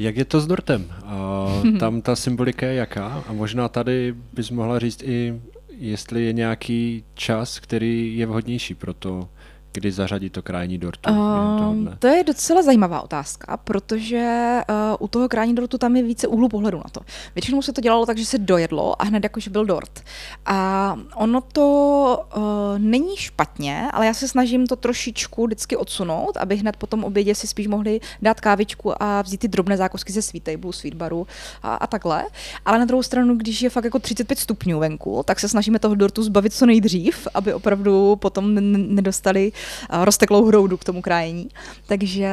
Jak 0.00 0.16
je 0.16 0.24
to 0.24 0.40
s 0.40 0.46
dortem? 0.46 0.92
A 1.04 1.46
tam 1.80 2.02
ta 2.02 2.16
symbolika 2.16 2.66
je 2.66 2.74
jaká? 2.74 3.24
A 3.28 3.32
možná 3.32 3.68
tady 3.68 4.14
bys 4.32 4.50
mohla 4.50 4.78
říct 4.78 5.02
i, 5.02 5.40
jestli 5.78 6.24
je 6.24 6.32
nějaký 6.32 7.04
čas, 7.14 7.58
který 7.58 8.18
je 8.18 8.26
vhodnější 8.26 8.74
pro 8.74 8.94
to, 8.94 9.28
kdy 9.72 9.92
zařadit 9.92 10.32
to 10.32 10.42
krajní 10.42 10.78
dortu 10.78 11.10
Um, 11.10 11.84
dne. 11.84 11.96
to 11.98 12.06
je 12.06 12.24
docela 12.24 12.62
zajímavá 12.62 13.02
otázka, 13.02 13.56
protože 13.56 14.58
uh, 14.70 14.96
u 14.98 15.08
toho 15.08 15.28
krání 15.28 15.54
dortu 15.54 15.78
tam 15.78 15.96
je 15.96 16.02
více 16.02 16.26
úhlu 16.26 16.48
pohledu 16.48 16.78
na 16.78 16.90
to. 16.92 17.00
Většinou 17.34 17.62
se 17.62 17.72
to 17.72 17.80
dělalo 17.80 18.06
tak, 18.06 18.18
že 18.18 18.26
se 18.26 18.38
dojedlo 18.38 19.02
a 19.02 19.04
hned 19.04 19.24
jakože 19.24 19.50
byl 19.50 19.64
dort. 19.64 20.00
A 20.46 20.98
ono 21.14 21.40
to 21.40 22.26
uh, 22.36 22.42
není 22.78 23.16
špatně, 23.16 23.88
ale 23.92 24.06
já 24.06 24.14
se 24.14 24.28
snažím 24.28 24.66
to 24.66 24.76
trošičku 24.76 25.46
vždycky 25.46 25.76
odsunout, 25.76 26.36
aby 26.36 26.56
hned 26.56 26.76
po 26.76 26.86
tom 26.86 27.04
obědě 27.04 27.34
si 27.34 27.46
spíš 27.46 27.66
mohli 27.66 28.00
dát 28.22 28.40
kávičku 28.40 29.02
a 29.02 29.22
vzít 29.22 29.40
ty 29.40 29.48
drobné 29.48 29.76
zákusky 29.76 30.12
ze 30.12 30.22
sweet 30.22 30.44
table, 30.44 30.72
sweet 30.72 30.94
baru 30.94 31.26
a, 31.62 31.74
a 31.74 31.86
takhle. 31.86 32.24
Ale 32.64 32.78
na 32.78 32.84
druhou 32.84 33.02
stranu, 33.02 33.36
když 33.36 33.62
je 33.62 33.70
fakt 33.70 33.84
jako 33.84 33.98
35 33.98 34.38
stupňů 34.38 34.78
venku, 34.78 35.22
tak 35.24 35.40
se 35.40 35.48
snažíme 35.48 35.78
toho 35.78 35.94
dortu 35.94 36.22
zbavit 36.22 36.52
co 36.52 36.66
nejdřív, 36.66 37.28
aby 37.34 37.54
opravdu 37.54 38.16
potom 38.16 38.54
nedostali 38.94 39.52
uh, 39.52 39.59
rozteklou 39.90 40.44
hroudu 40.44 40.76
k 40.76 40.84
tomu 40.84 41.02
krájení. 41.02 41.48
Takže 41.86 42.30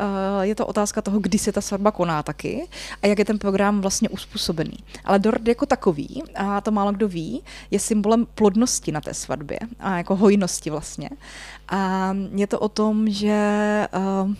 uh, 0.00 0.42
je 0.42 0.54
to 0.54 0.66
otázka 0.66 1.02
toho, 1.02 1.20
kdy 1.20 1.38
se 1.38 1.52
ta 1.52 1.60
svatba 1.60 1.90
koná 1.90 2.22
taky 2.22 2.68
a 3.02 3.06
jak 3.06 3.18
je 3.18 3.24
ten 3.24 3.38
program 3.38 3.80
vlastně 3.80 4.08
uspůsobený. 4.08 4.78
Ale 5.04 5.18
dort 5.18 5.48
jako 5.48 5.66
takový, 5.66 6.22
a 6.34 6.60
to 6.60 6.70
málo 6.70 6.92
kdo 6.92 7.08
ví, 7.08 7.42
je 7.70 7.78
symbolem 7.78 8.26
plodnosti 8.34 8.92
na 8.92 9.00
té 9.00 9.14
svatbě 9.14 9.58
a 9.80 9.96
jako 9.96 10.16
hojnosti 10.16 10.70
vlastně. 10.70 11.10
A 11.68 12.12
je 12.34 12.46
to 12.46 12.58
o 12.58 12.68
tom, 12.68 13.10
že 13.10 13.38
uh, 13.96 14.34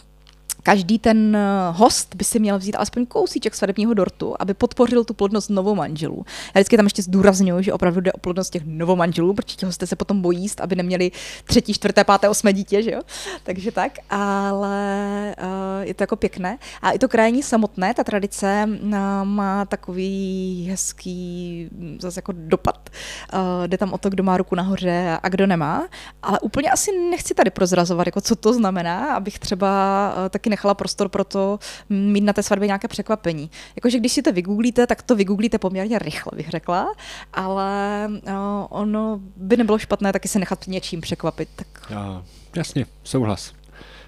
každý 0.62 0.98
ten 0.98 1.36
eh, 1.36 1.40
host 1.72 2.14
by 2.14 2.24
si 2.24 2.38
měl 2.38 2.58
vzít 2.58 2.76
alespoň 2.76 3.06
kousíček 3.06 3.54
svatebního 3.54 3.94
dortu, 3.94 4.34
aby 4.38 4.54
podpořil 4.54 5.04
tu 5.04 5.14
plodnost 5.14 5.50
novomanželů. 5.50 6.24
Já 6.54 6.60
vždycky 6.60 6.76
tam 6.76 6.86
ještě 6.86 7.02
zdůraznuju, 7.02 7.62
že 7.62 7.72
opravdu 7.72 8.00
jde 8.00 8.12
o 8.12 8.18
plodnost 8.18 8.52
těch 8.52 8.62
novomanželů, 8.66 9.34
protože 9.34 9.56
ti 9.56 9.66
hosté 9.66 9.86
se 9.86 9.96
potom 9.96 10.22
bojí 10.22 10.38
jíst, 10.38 10.60
aby 10.60 10.76
neměli 10.76 11.10
třetí, 11.44 11.74
čtvrté, 11.74 12.04
páté, 12.04 12.28
osmé 12.28 12.52
dítě, 12.52 12.82
že 12.82 12.90
jo? 12.90 13.00
Takže 13.42 13.72
tak, 13.72 13.92
ale 14.10 15.34
uh, 15.38 15.86
je 15.86 15.94
to 15.94 16.02
jako 16.02 16.16
pěkné. 16.16 16.58
A 16.82 16.90
i 16.90 16.98
to 16.98 17.08
krajní 17.08 17.42
samotné, 17.42 17.94
ta 17.94 18.04
tradice 18.04 18.64
uh, 18.68 18.90
má 19.24 19.64
takový 19.64 20.68
hezký 20.70 21.68
zase 22.00 22.18
jako 22.18 22.32
dopad. 22.36 22.90
Uh, 23.32 23.66
jde 23.66 23.78
tam 23.78 23.92
o 23.92 23.98
to, 23.98 24.10
kdo 24.10 24.22
má 24.22 24.36
ruku 24.36 24.54
nahoře 24.54 25.18
a 25.22 25.28
kdo 25.28 25.46
nemá, 25.46 25.88
ale 26.22 26.40
úplně 26.40 26.70
asi 26.70 26.90
nechci 27.10 27.34
tady 27.34 27.50
prozrazovat, 27.50 28.06
jako 28.06 28.20
co 28.20 28.36
to 28.36 28.52
znamená, 28.52 29.14
abych 29.14 29.38
třeba 29.38 29.68
uh, 30.16 30.28
taky 30.28 30.47
nechala 30.48 30.74
prostor 30.74 31.08
pro 31.08 31.24
to 31.24 31.58
mít 31.88 32.20
na 32.20 32.32
té 32.32 32.42
svatbě 32.42 32.66
nějaké 32.66 32.88
překvapení. 32.88 33.50
Jakože 33.76 33.98
když 33.98 34.12
si 34.12 34.22
to 34.22 34.32
vygooglíte, 34.32 34.86
tak 34.86 35.02
to 35.02 35.16
vygooglíte 35.16 35.58
poměrně 35.58 35.98
rychle, 35.98 36.32
bych 36.36 36.48
řekla, 36.48 36.94
ale 37.32 38.08
uh, 38.08 38.30
ono 38.68 39.20
by 39.36 39.56
nebylo 39.56 39.78
špatné 39.78 40.12
taky 40.12 40.28
se 40.28 40.38
nechat 40.38 40.66
něčím 40.66 41.00
překvapit. 41.00 41.48
Tak... 41.56 41.66
Já, 41.90 42.22
jasně, 42.56 42.86
souhlas. 43.04 43.52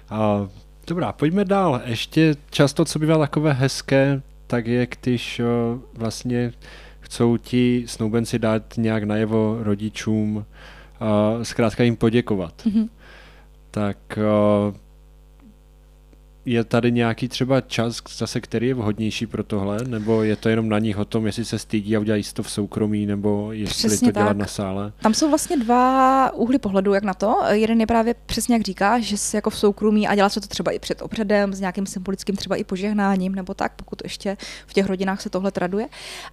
A, 0.09 0.47
dobrá, 0.87 1.11
pojďme 1.11 1.45
dál. 1.45 1.81
Ještě 1.85 2.35
často, 2.49 2.85
co 2.85 2.99
bývá 2.99 3.17
takové 3.17 3.53
hezké, 3.53 4.21
tak 4.47 4.67
je, 4.67 4.87
když 5.01 5.39
uh, 5.39 5.79
vlastně 5.93 6.53
chcou 6.99 7.37
ti 7.37 7.83
snoubenci 7.87 8.39
dát 8.39 8.63
nějak 8.77 9.03
najevo 9.03 9.57
rodičům, 9.59 10.35
uh, 10.35 11.43
zkrátka 11.43 11.83
jim 11.83 11.95
poděkovat. 11.95 12.53
Mm-hmm. 12.65 12.89
Tak 13.71 13.97
uh, 14.17 14.75
je 16.45 16.63
tady 16.63 16.91
nějaký 16.91 17.27
třeba 17.27 17.61
čas 17.61 18.01
zase, 18.17 18.41
který 18.41 18.67
je 18.67 18.73
vhodnější 18.73 19.27
pro 19.27 19.43
tohle, 19.43 19.77
nebo 19.87 20.23
je 20.23 20.35
to 20.35 20.49
jenom 20.49 20.69
na 20.69 20.79
nich 20.79 20.97
o 20.97 21.05
tom, 21.05 21.25
jestli 21.25 21.45
se 21.45 21.59
stydí 21.59 21.95
a 21.95 21.99
udělají 21.99 22.23
to 22.33 22.43
v 22.43 22.51
soukromí, 22.51 23.05
nebo 23.05 23.51
jestli 23.51 23.89
přesně 23.89 24.13
to 24.13 24.19
dělat 24.19 24.27
tak. 24.27 24.37
na 24.37 24.45
sále? 24.45 24.93
Tam 25.01 25.13
jsou 25.13 25.29
vlastně 25.29 25.57
dva 25.57 26.31
úhly 26.33 26.59
pohledu, 26.59 26.93
jak 26.93 27.03
na 27.03 27.13
to. 27.13 27.35
Jeden 27.49 27.79
je 27.79 27.87
právě 27.87 28.15
přesně 28.25 28.55
jak 28.55 28.61
říká, 28.61 28.99
že 28.99 29.17
se 29.17 29.37
jako 29.37 29.49
v 29.49 29.57
soukromí 29.57 30.07
a 30.07 30.15
dělá 30.15 30.29
se 30.29 30.41
to 30.41 30.47
třeba 30.47 30.71
i 30.71 30.79
před 30.79 31.01
obřadem, 31.01 31.53
s 31.53 31.59
nějakým 31.59 31.85
symbolickým 31.85 32.35
třeba 32.35 32.55
i 32.55 32.63
požehnáním, 32.63 33.35
nebo 33.35 33.53
tak, 33.53 33.71
pokud 33.75 34.01
ještě 34.03 34.37
v 34.67 34.73
těch 34.73 34.85
rodinách 34.85 35.21
se 35.21 35.29
tohle 35.29 35.51
traduje. 35.51 35.87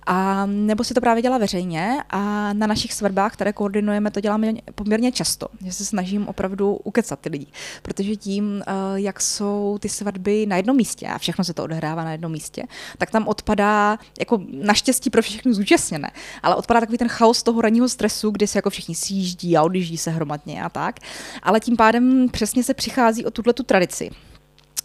A 0.06 0.46
nebo 0.46 0.84
si 0.84 0.94
to 0.94 1.00
právě 1.00 1.22
dělá 1.22 1.38
veřejně 1.38 2.02
a 2.10 2.52
na 2.52 2.66
našich 2.66 2.92
svatbách, 2.92 3.32
které 3.32 3.52
koordinujeme, 3.52 4.10
to 4.10 4.20
děláme 4.20 4.52
poměrně 4.74 5.12
často, 5.12 5.46
že 5.64 5.72
se 5.72 5.84
snažím 5.84 6.28
opravdu 6.28 6.74
ukecat 6.84 7.18
ty 7.20 7.28
lidi, 7.28 7.46
protože 7.82 8.16
tím, 8.16 8.62
eh, 8.66 8.72
jak 8.94 9.20
jsou 9.20 9.78
ty 9.80 9.88
svatby 9.98 10.46
na 10.46 10.56
jednom 10.56 10.76
místě 10.76 11.06
a 11.06 11.18
všechno 11.18 11.44
se 11.44 11.54
to 11.54 11.64
odehrává 11.64 12.04
na 12.04 12.12
jednom 12.12 12.32
místě, 12.32 12.62
tak 12.98 13.10
tam 13.10 13.28
odpadá, 13.28 13.98
jako 14.20 14.42
naštěstí 14.50 15.10
pro 15.10 15.22
všechny 15.22 15.54
zúčastněné, 15.54 16.10
ale 16.42 16.56
odpadá 16.56 16.80
takový 16.80 16.98
ten 16.98 17.08
chaos 17.08 17.42
toho 17.42 17.60
ranního 17.60 17.88
stresu, 17.88 18.30
kdy 18.30 18.46
se 18.46 18.58
jako 18.58 18.70
všichni 18.70 18.94
sjíždí 18.94 19.56
a 19.56 19.62
odjíždí 19.62 19.98
se 19.98 20.10
hromadně 20.10 20.62
a 20.62 20.68
tak. 20.68 21.00
Ale 21.42 21.60
tím 21.60 21.76
pádem 21.76 22.28
přesně 22.28 22.64
se 22.64 22.74
přichází 22.74 23.24
o 23.24 23.30
tuhle 23.30 23.52
tu 23.52 23.62
tradici. 23.62 24.10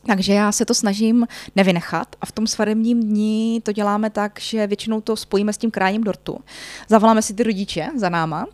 Takže 0.06 0.34
já 0.34 0.52
se 0.52 0.66
to 0.66 0.74
snažím 0.74 1.28
nevynechat 1.56 2.16
a 2.22 2.26
v 2.26 2.32
tom 2.32 2.48
svadebním 2.48 3.04
dní 3.04 3.62
to 3.64 3.72
děláme 3.72 4.10
tak, 4.10 4.40
že 4.40 4.68
většinou 4.68 5.02
to 5.02 5.16
spojíme 5.16 5.54
s 5.54 5.58
tím 5.58 5.72
kráním 5.72 6.04
dortu. 6.04 6.40
Zavoláme 6.90 7.22
si 7.22 7.34
ty 7.34 7.44
rodiče 7.44 7.88
za 7.96 8.10
náma 8.10 8.46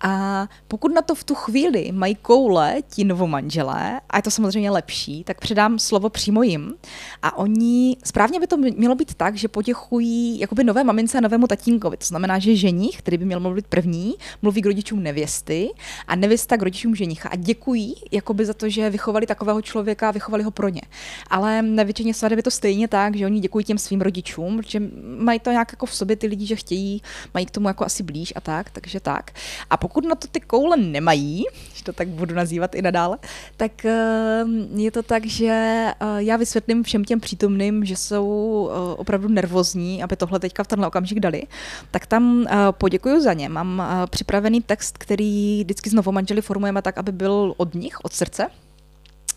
a 0.00 0.46
pokud 0.68 0.94
na 0.94 1.02
to 1.02 1.14
v 1.14 1.24
tu 1.24 1.34
chvíli 1.34 1.92
mají 1.92 2.14
koule 2.14 2.76
ti 2.88 3.04
novomanželé, 3.04 4.00
a 4.10 4.16
je 4.16 4.22
to 4.22 4.30
samozřejmě 4.30 4.70
lepší, 4.70 5.24
tak 5.24 5.40
předám 5.40 5.78
slovo 5.78 6.08
přímo 6.08 6.42
jim 6.42 6.74
a 7.22 7.36
oni, 7.36 7.96
správně 8.04 8.40
by 8.40 8.46
to 8.46 8.56
mělo 8.56 8.94
být 8.94 9.14
tak, 9.14 9.36
že 9.36 9.48
poděchují 9.48 10.38
jakoby 10.38 10.64
nové 10.64 10.84
mamince 10.84 11.18
a 11.18 11.20
novému 11.20 11.46
tatínkovi. 11.46 11.96
To 11.96 12.06
znamená, 12.06 12.38
že 12.38 12.56
ženich, 12.56 12.98
který 12.98 13.18
by 13.18 13.24
měl 13.24 13.40
mluvit 13.40 13.66
první, 13.66 14.14
mluví 14.42 14.62
k 14.62 14.66
rodičům 14.66 15.02
nevěsty 15.02 15.70
a 16.06 16.16
nevěsta 16.16 16.56
k 16.56 16.62
rodičům 16.62 16.94
ženicha 16.94 17.28
a 17.28 17.36
děkují 17.36 17.94
jakoby 18.12 18.46
za 18.46 18.54
to, 18.54 18.68
že 18.68 18.90
vychovali 18.90 19.26
takového 19.26 19.62
člověka 19.62 20.08
a 20.08 20.12
vychovali 20.12 20.44
ho 20.44 20.50
pro 20.50 20.68
ně. 20.68 20.82
Ale 21.30 21.62
na 21.62 21.82
většině 21.82 22.14
svateb 22.14 22.36
je 22.36 22.42
to 22.42 22.50
stejně 22.50 22.88
tak, 22.88 23.16
že 23.16 23.26
oni 23.26 23.40
děkují 23.40 23.64
těm 23.64 23.78
svým 23.78 24.00
rodičům, 24.00 24.56
protože 24.56 24.82
mají 25.18 25.40
to 25.40 25.50
nějak 25.50 25.72
jako 25.72 25.86
v 25.86 25.94
sobě 25.94 26.16
ty 26.16 26.26
lidi, 26.26 26.46
že 26.46 26.56
chtějí, 26.56 27.02
mají 27.34 27.46
k 27.46 27.50
tomu 27.50 27.68
jako 27.68 27.84
asi 27.84 28.02
blíž 28.02 28.32
a 28.36 28.40
tak, 28.40 28.70
takže 28.70 29.00
tak. 29.00 29.30
A 29.70 29.76
pokud 29.76 30.04
na 30.04 30.14
to 30.14 30.28
ty 30.28 30.40
koule 30.40 30.76
nemají, 30.76 31.44
že 31.74 31.84
to 31.84 31.92
tak 31.92 32.08
budu 32.08 32.34
nazývat 32.34 32.74
i 32.74 32.82
nadále, 32.82 33.18
tak 33.56 33.84
eh, 33.84 34.44
je 34.74 34.90
to 34.90 35.02
tak, 35.02 35.26
že 35.26 35.46
eh, 35.50 35.94
já 36.16 36.36
vysvětlím 36.36 36.82
všem 36.82 37.04
těm 37.04 37.20
přítomným, 37.20 37.84
že 37.84 37.96
jsou 37.96 38.70
eh, 38.70 38.96
opravdu 38.96 39.28
nervózní, 39.28 40.02
aby 40.02 40.16
tohle 40.16 40.40
teďka 40.40 40.64
v 40.64 40.66
tenhle 40.66 40.86
okamžik 40.86 41.20
dali, 41.20 41.42
tak 41.90 42.06
tam 42.06 42.46
poděkuju 42.70 43.20
za 43.20 43.32
ně. 43.32 43.48
Mám 43.48 43.82
připravený 44.10 44.62
text, 44.62 44.98
který 44.98 45.64
vždycky 45.64 45.90
znovu 45.90 46.12
manželi 46.12 46.42
formujeme 46.42 46.82
tak, 46.82 46.98
aby 46.98 47.12
byl 47.12 47.54
od 47.56 47.74
nich, 47.74 48.04
od 48.04 48.12
srdce, 48.12 48.46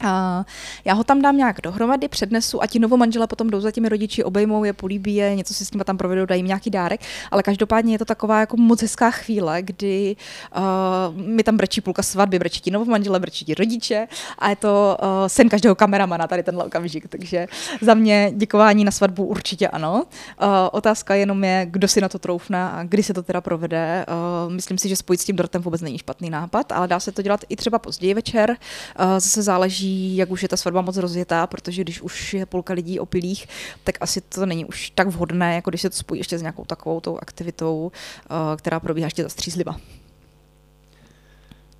a 0.01 0.45
já 0.85 0.93
ho 0.93 1.03
tam 1.03 1.21
dám 1.21 1.37
nějak 1.37 1.61
dohromady, 1.63 2.07
přednesu 2.07 2.63
a 2.63 2.67
ti 2.67 2.79
novomanžele 2.79 3.27
potom 3.27 3.49
jdou 3.49 3.59
za 3.59 3.71
těmi 3.71 3.89
rodiči, 3.89 4.23
obejmou 4.23 4.63
je, 4.63 4.73
políbí 4.73 5.15
je, 5.15 5.35
něco 5.35 5.53
si 5.53 5.65
s 5.65 5.71
nimi 5.71 5.83
tam 5.83 5.97
provedou, 5.97 6.25
dají 6.25 6.39
jim 6.39 6.47
nějaký 6.47 6.69
dárek, 6.69 7.01
ale 7.31 7.43
každopádně 7.43 7.93
je 7.93 7.99
to 7.99 8.05
taková 8.05 8.39
jako 8.39 8.57
moc 8.57 8.81
hezká 8.81 9.11
chvíle, 9.11 9.61
kdy 9.61 10.15
uh, 10.57 11.25
mi 11.25 11.43
tam 11.43 11.57
brečí 11.57 11.81
půlka 11.81 12.03
svatby, 12.03 12.39
brečí 12.39 12.61
ti 12.61 12.71
novomanžele, 12.71 13.19
brečí 13.19 13.45
ti 13.45 13.53
rodiče 13.53 14.07
a 14.39 14.49
je 14.49 14.55
to 14.55 14.97
uh, 15.01 15.07
sen 15.27 15.49
každého 15.49 15.75
kameramana 15.75 16.27
tady 16.27 16.43
tenhle 16.43 16.65
okamžik, 16.65 17.07
takže 17.07 17.47
za 17.81 17.93
mě 17.93 18.31
děkování 18.35 18.83
na 18.83 18.91
svatbu 18.91 19.25
určitě 19.25 19.67
ano. 19.67 19.93
Uh, 19.93 20.47
otázka 20.71 21.15
jenom 21.15 21.43
je, 21.43 21.67
kdo 21.69 21.87
si 21.87 22.01
na 22.01 22.09
to 22.09 22.19
troufne 22.19 22.63
a 22.63 22.83
kdy 22.83 23.03
se 23.03 23.13
to 23.13 23.23
teda 23.23 23.41
provede. 23.41 24.05
Uh, 24.45 24.53
myslím 24.53 24.77
si, 24.77 24.89
že 24.89 24.95
spojit 24.95 25.21
s 25.21 25.25
tím 25.25 25.35
dortem 25.35 25.61
vůbec 25.61 25.81
není 25.81 25.97
špatný 25.97 26.29
nápad, 26.29 26.71
ale 26.71 26.87
dá 26.87 26.99
se 26.99 27.11
to 27.11 27.21
dělat 27.21 27.39
i 27.49 27.55
třeba 27.55 27.79
později 27.79 28.13
večer, 28.13 28.49
uh, 28.49 29.05
zase 29.05 29.41
záleží 29.41 29.86
záleží, 29.87 30.17
jak 30.17 30.31
už 30.31 30.43
je 30.43 30.49
ta 30.49 30.57
svatba 30.57 30.81
moc 30.81 30.97
rozjetá, 30.97 31.47
protože 31.47 31.83
když 31.83 32.01
už 32.01 32.33
je 32.33 32.45
půlka 32.45 32.73
lidí 32.73 32.99
opilých, 32.99 33.47
tak 33.83 33.97
asi 34.01 34.21
to 34.21 34.45
není 34.45 34.65
už 34.65 34.89
tak 34.95 35.07
vhodné, 35.07 35.55
jako 35.55 35.69
když 35.69 35.81
se 35.81 35.89
to 35.89 35.95
spojí 35.95 36.19
ještě 36.19 36.37
s 36.37 36.41
nějakou 36.41 36.65
takovou 36.65 36.99
tou 36.99 37.17
aktivitou, 37.17 37.91
eh, 37.91 38.57
která 38.57 38.79
probíhá 38.79 39.07
ještě 39.07 39.23
zastřízliva. 39.23 39.75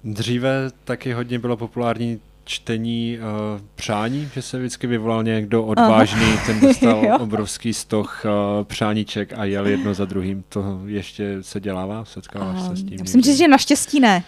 Dříve 0.04 0.72
taky 0.84 1.14
hodně 1.14 1.40
bylo 1.40 1.58
populární 1.58 2.20
čtení 2.48 3.20
uh, 3.20 3.62
přání, 3.76 4.30
že 4.34 4.42
se 4.42 4.60
vždycky 4.60 4.88
vyvolal 4.88 5.24
někdo 5.24 5.64
odvážný, 5.64 6.24
Aha. 6.24 6.46
ten 6.46 6.60
dostal 6.60 7.18
obrovský 7.20 7.74
stoch 7.74 8.26
uh, 8.26 8.64
přáníček 8.64 9.34
a 9.38 9.46
jel 9.46 9.68
jedno 9.68 9.94
za 9.94 10.06
druhým. 10.06 10.44
To 10.50 10.82
ještě 10.86 11.38
se 11.42 11.60
dělává? 11.60 12.06
Setkáváš 12.06 12.62
se 12.62 12.76
s 12.76 12.84
tím? 12.84 12.98
Myslím, 13.02 13.22
že, 13.22 13.34
že 13.34 13.48
naštěstí 13.48 14.00
ne. 14.00 14.24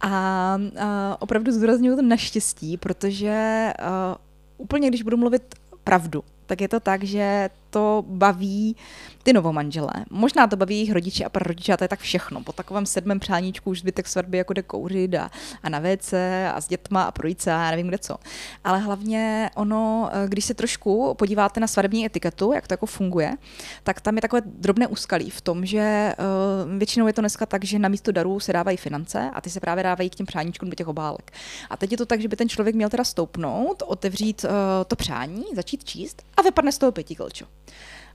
A, 0.00 0.10
a 0.10 1.16
opravdu 1.22 1.52
zdůraznuju 1.52 1.96
to 1.96 2.02
naštěstí, 2.02 2.76
protože 2.76 3.68
uh, 3.80 4.16
úplně 4.58 4.88
když 4.88 5.02
budu 5.02 5.16
mluvit 5.16 5.54
pravdu, 5.84 6.24
tak 6.46 6.60
je 6.60 6.68
to 6.68 6.80
tak, 6.80 7.04
že 7.04 7.50
to 7.70 8.04
baví 8.06 8.76
ty 9.22 9.32
novomanželé. 9.32 9.92
Možná 10.10 10.46
to 10.46 10.56
baví 10.56 10.74
jejich 10.74 10.92
rodiče 10.92 11.24
a 11.24 11.28
prarodiče 11.28 11.72
a 11.72 11.76
to 11.76 11.84
je 11.84 11.88
tak 11.88 12.00
všechno. 12.00 12.42
Po 12.42 12.52
takovém 12.52 12.86
sedmém 12.86 13.20
přáníčku 13.20 13.70
už 13.70 13.80
zbytek 13.80 14.08
svatby 14.08 14.38
jako 14.38 14.52
jde 14.52 14.62
kouřit 14.62 15.14
a, 15.14 15.30
a 15.62 15.68
na 15.68 15.80
WC 15.80 16.12
a 16.54 16.60
s 16.60 16.68
dětma 16.68 17.02
a 17.02 17.10
projít 17.10 17.40
se 17.40 17.52
a 17.52 17.70
nevím 17.70 17.88
kde 17.88 17.98
co. 17.98 18.16
Ale 18.64 18.78
hlavně 18.78 19.50
ono, 19.54 20.10
eh, 20.12 20.28
když 20.28 20.44
se 20.44 20.54
trošku 20.54 21.14
podíváte 21.14 21.60
na 21.60 21.66
svatební 21.66 22.06
etiketu, 22.06 22.52
jak 22.52 22.66
to 22.66 22.72
jako 22.72 22.86
funguje, 22.86 23.36
tak 23.82 24.00
tam 24.00 24.16
je 24.16 24.22
takové 24.22 24.42
drobné 24.46 24.86
úskalí 24.86 25.30
v 25.30 25.40
tom, 25.40 25.66
že 25.66 26.14
uh, 26.18 26.78
většinou 26.78 27.06
je 27.06 27.12
to 27.12 27.20
dneska 27.20 27.46
tak, 27.46 27.64
že 27.64 27.78
na 27.78 27.88
místo 27.88 28.12
darů 28.12 28.40
se 28.40 28.52
dávají 28.52 28.76
finance 28.76 29.30
a 29.34 29.40
ty 29.40 29.50
se 29.50 29.60
právě 29.60 29.84
dávají 29.84 30.10
k 30.10 30.14
těm 30.14 30.26
přáníčkům 30.26 30.70
do 30.70 30.74
těch 30.74 30.88
obálek. 30.88 31.32
A 31.70 31.76
teď 31.76 31.90
je 31.90 31.96
to 31.96 32.06
tak, 32.06 32.20
že 32.20 32.28
by 32.28 32.36
ten 32.36 32.48
člověk 32.48 32.76
měl 32.76 32.88
teda 32.88 33.04
stoupnout, 33.04 33.82
otevřít 33.86 34.44
uh, 34.44 34.50
to 34.86 34.96
přání, 34.96 35.44
začít 35.54 35.84
číst 35.84 36.22
a 36.36 36.42
vypadne 36.44 36.72
z 36.72 36.78
toho 36.78 36.92
pětikolčo 36.92 37.46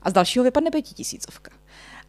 a 0.02 0.10
z 0.10 0.12
dalšího 0.12 0.44
vypadne 0.44 0.70
pětitisícovka. 0.70 1.50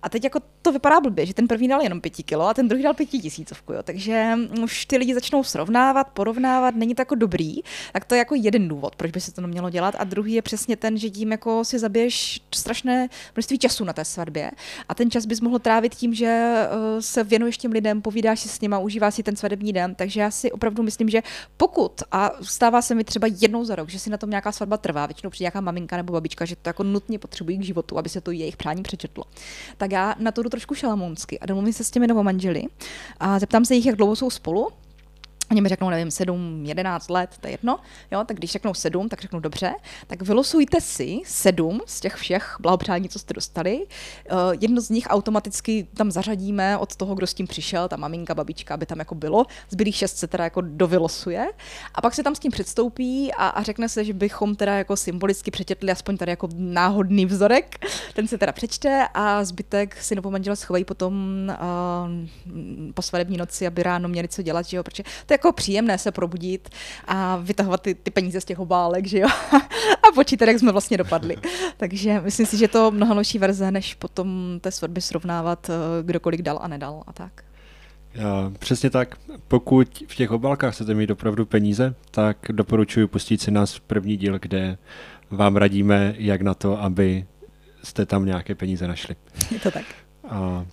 A 0.03 0.09
teď 0.09 0.23
jako 0.23 0.39
to 0.61 0.71
vypadá 0.71 1.01
blbě, 1.01 1.25
že 1.25 1.33
ten 1.33 1.47
první 1.47 1.67
dal 1.67 1.81
jenom 1.81 2.01
pěti 2.01 2.23
kilo 2.23 2.47
a 2.47 2.53
ten 2.53 2.67
druhý 2.67 2.83
dal 2.83 2.93
pěti 2.93 3.19
tisícovku, 3.19 3.73
jo. 3.73 3.83
Takže 3.83 4.37
už 4.63 4.85
ty 4.85 4.97
lidi 4.97 5.13
začnou 5.13 5.43
srovnávat, 5.43 6.07
porovnávat, 6.09 6.75
není 6.75 6.95
to 6.95 7.01
jako 7.01 7.15
dobrý, 7.15 7.55
tak 7.93 8.05
to 8.05 8.15
je 8.15 8.19
jako 8.19 8.35
jeden 8.35 8.67
důvod, 8.67 8.95
proč 8.95 9.11
by 9.11 9.21
se 9.21 9.33
to 9.33 9.41
nemělo 9.41 9.69
dělat. 9.69 9.95
A 9.97 10.03
druhý 10.03 10.33
je 10.33 10.41
přesně 10.41 10.75
ten, 10.75 10.97
že 10.97 11.09
tím 11.09 11.31
jako 11.31 11.65
si 11.65 11.79
zabiješ 11.79 12.41
strašné 12.55 13.07
množství 13.35 13.59
času 13.59 13.83
na 13.83 13.93
té 13.93 14.05
svatbě 14.05 14.51
a 14.89 14.95
ten 14.95 15.11
čas 15.11 15.25
bys 15.25 15.41
mohl 15.41 15.59
trávit 15.59 15.95
tím, 15.95 16.13
že 16.13 16.53
uh, 16.71 16.99
se 16.99 17.23
věnuješ 17.23 17.57
těm 17.57 17.71
lidem, 17.71 18.01
povídáš 18.01 18.39
si 18.39 18.49
s 18.49 18.61
nimi, 18.61 18.75
užíváš 18.81 19.15
si 19.15 19.23
ten 19.23 19.35
svatební 19.35 19.73
den. 19.73 19.95
Takže 19.95 20.21
já 20.21 20.31
si 20.31 20.51
opravdu 20.51 20.83
myslím, 20.83 21.09
že 21.09 21.21
pokud, 21.57 21.91
a 22.11 22.31
stává 22.41 22.81
se 22.81 22.95
mi 22.95 23.03
třeba 23.03 23.27
jednou 23.41 23.65
za 23.65 23.75
rok, 23.75 23.89
že 23.89 23.99
si 23.99 24.09
na 24.09 24.17
tom 24.17 24.29
nějaká 24.29 24.51
svatba 24.51 24.77
trvá, 24.77 25.05
většinou 25.05 25.29
přijde 25.29 25.43
nějaká 25.43 25.61
maminka 25.61 25.97
nebo 25.97 26.13
babička, 26.13 26.45
že 26.45 26.55
to 26.55 26.69
jako 26.69 26.83
nutně 26.83 27.19
potřebují 27.19 27.57
k 27.57 27.63
životu, 27.63 27.97
aby 27.97 28.09
se 28.09 28.21
to 28.21 28.31
jejich 28.31 28.57
přání 28.57 28.83
přečetlo, 28.83 29.23
tak 29.91 29.99
já 29.99 30.15
na 30.19 30.31
to 30.31 30.43
jdu 30.43 30.49
trošku 30.49 30.75
šalamounsky 30.75 31.39
a 31.39 31.45
domluvím 31.45 31.73
se 31.73 31.83
s 31.83 31.91
těmi 31.91 32.07
novomanželi 32.07 32.63
a 33.19 33.39
zeptám 33.39 33.65
se 33.65 33.75
jich, 33.75 33.85
jak 33.85 33.95
dlouho 33.95 34.15
jsou 34.15 34.29
spolu 34.29 34.69
Oni 35.51 35.61
mi 35.61 35.69
řeknou, 35.69 35.89
nevím, 35.89 36.11
7, 36.11 36.65
11 36.65 37.09
let, 37.09 37.29
to 37.41 37.47
je 37.47 37.53
jedno, 37.53 37.79
jo, 38.11 38.23
tak 38.25 38.37
když 38.37 38.51
řeknou 38.51 38.73
7, 38.73 39.09
tak 39.09 39.21
řeknu 39.21 39.39
dobře, 39.39 39.73
tak 40.07 40.21
vylosujte 40.21 40.81
si 40.81 41.19
7 41.25 41.81
z 41.85 41.99
těch 41.99 42.15
všech 42.15 42.57
blahopřání, 42.59 43.09
co 43.09 43.19
jste 43.19 43.33
dostali. 43.33 43.77
Uh, 43.77 44.37
jedno 44.61 44.81
z 44.81 44.89
nich 44.89 45.07
automaticky 45.09 45.87
tam 45.93 46.11
zařadíme 46.11 46.77
od 46.77 46.95
toho, 46.95 47.15
kdo 47.15 47.27
s 47.27 47.33
tím 47.33 47.47
přišel, 47.47 47.87
ta 47.87 47.97
maminka, 47.97 48.35
babička, 48.35 48.73
aby 48.73 48.85
tam 48.85 48.99
jako 48.99 49.15
bylo. 49.15 49.45
Zbylých 49.69 49.95
6 49.95 50.17
se 50.17 50.27
teda 50.27 50.43
jako 50.43 50.61
dovylosuje. 50.61 51.47
A 51.95 52.01
pak 52.01 52.15
se 52.15 52.23
tam 52.23 52.35
s 52.35 52.39
tím 52.39 52.51
předstoupí 52.51 53.33
a, 53.33 53.47
a 53.47 53.63
řekne 53.63 53.89
se, 53.89 54.03
že 54.03 54.13
bychom 54.13 54.55
teda 54.55 54.75
jako 54.77 54.95
symbolicky 54.95 55.51
přečetli 55.51 55.91
aspoň 55.91 56.17
tady 56.17 56.31
jako 56.31 56.49
náhodný 56.55 57.25
vzorek. 57.25 57.85
Ten 58.13 58.27
se 58.27 58.37
teda 58.37 58.51
přečte 58.51 59.07
a 59.13 59.43
zbytek 59.43 60.01
si 60.01 60.15
nebo 60.15 60.31
manžel 60.31 60.55
schovají 60.55 60.85
potom 60.85 61.13
uh, 61.49 62.93
po 62.93 63.01
svadební 63.01 63.37
noci, 63.37 63.67
aby 63.67 63.83
ráno 63.83 64.09
měli 64.09 64.27
co 64.27 64.41
dělat, 64.41 64.65
že 64.65 64.77
jo, 64.77 64.83
protože 64.83 65.03
to 65.25 65.33
je 65.33 65.40
jako 65.41 65.51
příjemné 65.51 65.97
se 65.97 66.11
probudit 66.11 66.69
a 67.07 67.37
vytahovat 67.37 67.81
ty, 67.81 67.95
ty 67.95 68.11
peníze 68.11 68.41
z 68.41 68.45
těch 68.45 68.59
obálek, 68.59 69.07
že 69.07 69.19
jo, 69.19 69.27
a 70.09 70.11
počítat, 70.15 70.45
jak 70.45 70.59
jsme 70.59 70.71
vlastně 70.71 70.97
dopadli. 70.97 71.37
Takže 71.77 72.21
myslím 72.23 72.45
si, 72.45 72.57
že 72.57 72.67
to 72.67 72.91
mnohem 72.91 73.17
lepší 73.17 73.39
verze, 73.39 73.71
než 73.71 73.93
potom 73.93 74.59
té 74.61 74.71
svatby 74.71 75.01
srovnávat, 75.01 75.69
eh, 75.69 76.03
kdo 76.03 76.19
kolik 76.19 76.41
dal 76.41 76.59
a 76.61 76.67
nedal 76.67 77.03
a 77.07 77.13
tak. 77.13 77.43
Já, 78.13 78.51
přesně 78.59 78.89
tak. 78.89 79.15
Pokud 79.47 80.03
v 80.07 80.15
těch 80.15 80.31
obálkách 80.31 80.73
chcete 80.73 80.93
mít 80.93 81.11
opravdu 81.11 81.45
peníze, 81.45 81.95
tak 82.11 82.37
doporučuji 82.51 83.07
pustit 83.07 83.41
si 83.41 83.51
nás 83.51 83.75
v 83.75 83.81
první 83.81 84.17
díl, 84.17 84.39
kde 84.39 84.77
vám 85.31 85.55
radíme, 85.55 86.13
jak 86.17 86.41
na 86.41 86.53
to, 86.53 86.81
aby 86.81 87.25
jste 87.83 88.05
tam 88.05 88.25
nějaké 88.25 88.55
peníze 88.55 88.87
našli. 88.87 89.15
Je 89.51 89.59
to 89.59 89.71
tak. 89.71 89.85
A 90.29 90.65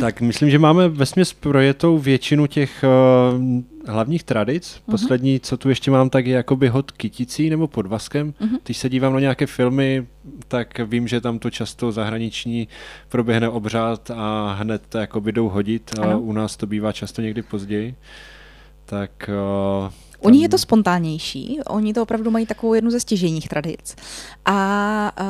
tak 0.00 0.20
myslím, 0.20 0.50
že 0.50 0.58
máme 0.58 0.88
vesměs 0.88 1.32
projetou 1.32 1.98
většinu 1.98 2.46
těch 2.46 2.84
uh, 2.84 3.73
hlavních 3.86 4.24
tradic. 4.24 4.64
Uh-huh. 4.64 4.90
Poslední, 4.90 5.40
co 5.40 5.56
tu 5.56 5.68
ještě 5.68 5.90
mám, 5.90 6.10
tak 6.10 6.26
je 6.26 6.34
jakoby 6.34 6.68
hod 6.68 6.90
kyticí 6.90 7.50
nebo 7.50 7.68
podvazkem. 7.68 8.32
Uh-huh. 8.32 8.58
Když 8.64 8.76
se 8.76 8.88
dívám 8.88 9.12
na 9.12 9.20
nějaké 9.20 9.46
filmy, 9.46 10.06
tak 10.48 10.78
vím, 10.78 11.08
že 11.08 11.20
tam 11.20 11.38
to 11.38 11.50
často 11.50 11.92
zahraniční 11.92 12.68
proběhne 13.08 13.48
obřád 13.48 14.10
a 14.10 14.52
hned 14.58 14.82
to 14.88 14.98
jakoby 14.98 15.32
jdou 15.32 15.48
hodit 15.48 15.98
a 15.98 16.02
ano. 16.02 16.20
u 16.20 16.32
nás 16.32 16.56
to 16.56 16.66
bývá 16.66 16.92
často 16.92 17.22
někdy 17.22 17.42
později. 17.42 17.94
Tak 18.84 19.30
uh, 19.84 19.90
u 20.24 20.30
nich 20.30 20.42
je 20.42 20.48
to 20.48 20.58
spontánnější, 20.58 21.58
oni 21.66 21.94
to 21.94 22.02
opravdu 22.02 22.30
mají 22.30 22.46
takovou 22.46 22.74
jednu 22.74 22.90
ze 22.90 23.00
stěžejních 23.00 23.48
tradic. 23.48 23.96
A 24.44 25.12
uh, 25.20 25.26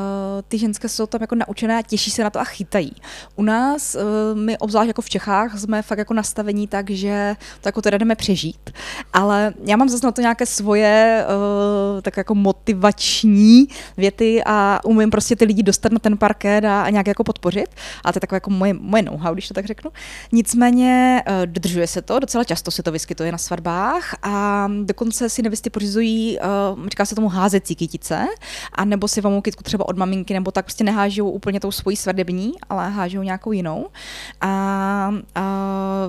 ty 0.48 0.58
ženské 0.58 0.88
jsou 0.88 1.06
tam 1.06 1.20
jako 1.20 1.34
naučené 1.34 1.78
a 1.78 1.82
těší 1.82 2.10
se 2.10 2.24
na 2.24 2.30
to 2.30 2.40
a 2.40 2.44
chytají. 2.44 2.92
U 3.36 3.42
nás, 3.42 3.94
uh, 3.94 4.38
my 4.38 4.58
obzvlášť 4.58 4.88
jako 4.88 5.02
v 5.02 5.08
Čechách, 5.08 5.58
jsme 5.58 5.82
fakt 5.82 5.98
jako 5.98 6.14
nastavení 6.14 6.68
tak, 6.68 6.90
že 6.90 7.36
to 7.60 7.68
jako 7.68 7.82
teda 7.82 7.98
jdeme 7.98 8.14
přežít. 8.14 8.70
Ale 9.12 9.54
já 9.64 9.76
mám 9.76 9.88
zase 9.88 10.06
na 10.06 10.12
to 10.12 10.20
nějaké 10.20 10.46
svoje 10.46 11.24
uh, 11.26 12.00
tak 12.00 12.16
jako 12.16 12.34
motivační 12.34 13.66
věty 13.96 14.42
a 14.46 14.80
umím 14.84 15.10
prostě 15.10 15.36
ty 15.36 15.44
lidi 15.44 15.62
dostat 15.62 15.92
na 15.92 15.98
ten 15.98 16.16
parket 16.16 16.64
a, 16.64 16.82
a 16.82 16.90
nějak 16.90 17.06
jako 17.06 17.24
podpořit. 17.24 17.68
A 18.04 18.12
to 18.12 18.16
je 18.16 18.20
takové 18.20 18.36
jako 18.36 18.50
moje, 18.50 18.74
moje 18.74 19.02
know-how, 19.02 19.34
když 19.34 19.48
to 19.48 19.54
tak 19.54 19.66
řeknu. 19.66 19.90
Nicméně 20.32 21.22
uh, 21.28 21.46
dodržuje 21.46 21.86
se 21.86 22.02
to, 22.02 22.18
docela 22.18 22.44
často 22.44 22.70
se 22.70 22.82
to 22.82 22.92
vyskytuje 22.92 23.32
na 23.32 23.38
svatbách 23.38 24.14
a 24.22 24.68
dokonce 24.84 25.28
si 25.28 25.42
nevěsty 25.42 25.70
pořizují, 25.70 26.38
uh, 26.74 26.88
říká 26.88 27.04
se 27.04 27.14
tomu 27.14 27.28
házecí 27.28 27.74
kytice, 27.74 28.26
a 28.72 28.84
nebo 28.84 29.08
si 29.08 29.20
vemou 29.20 29.40
kytku 29.40 29.62
třeba 29.62 29.88
od 29.88 29.96
maminky, 29.96 30.34
nebo 30.34 30.50
tak 30.50 30.64
prostě 30.64 30.84
nehážou 30.84 31.30
úplně 31.30 31.60
tou 31.60 31.72
svojí 31.72 31.96
svadební, 31.96 32.52
ale 32.68 32.90
hážou 32.90 33.22
nějakou 33.22 33.52
jinou. 33.52 33.86
A, 34.40 35.14
a 35.34 35.44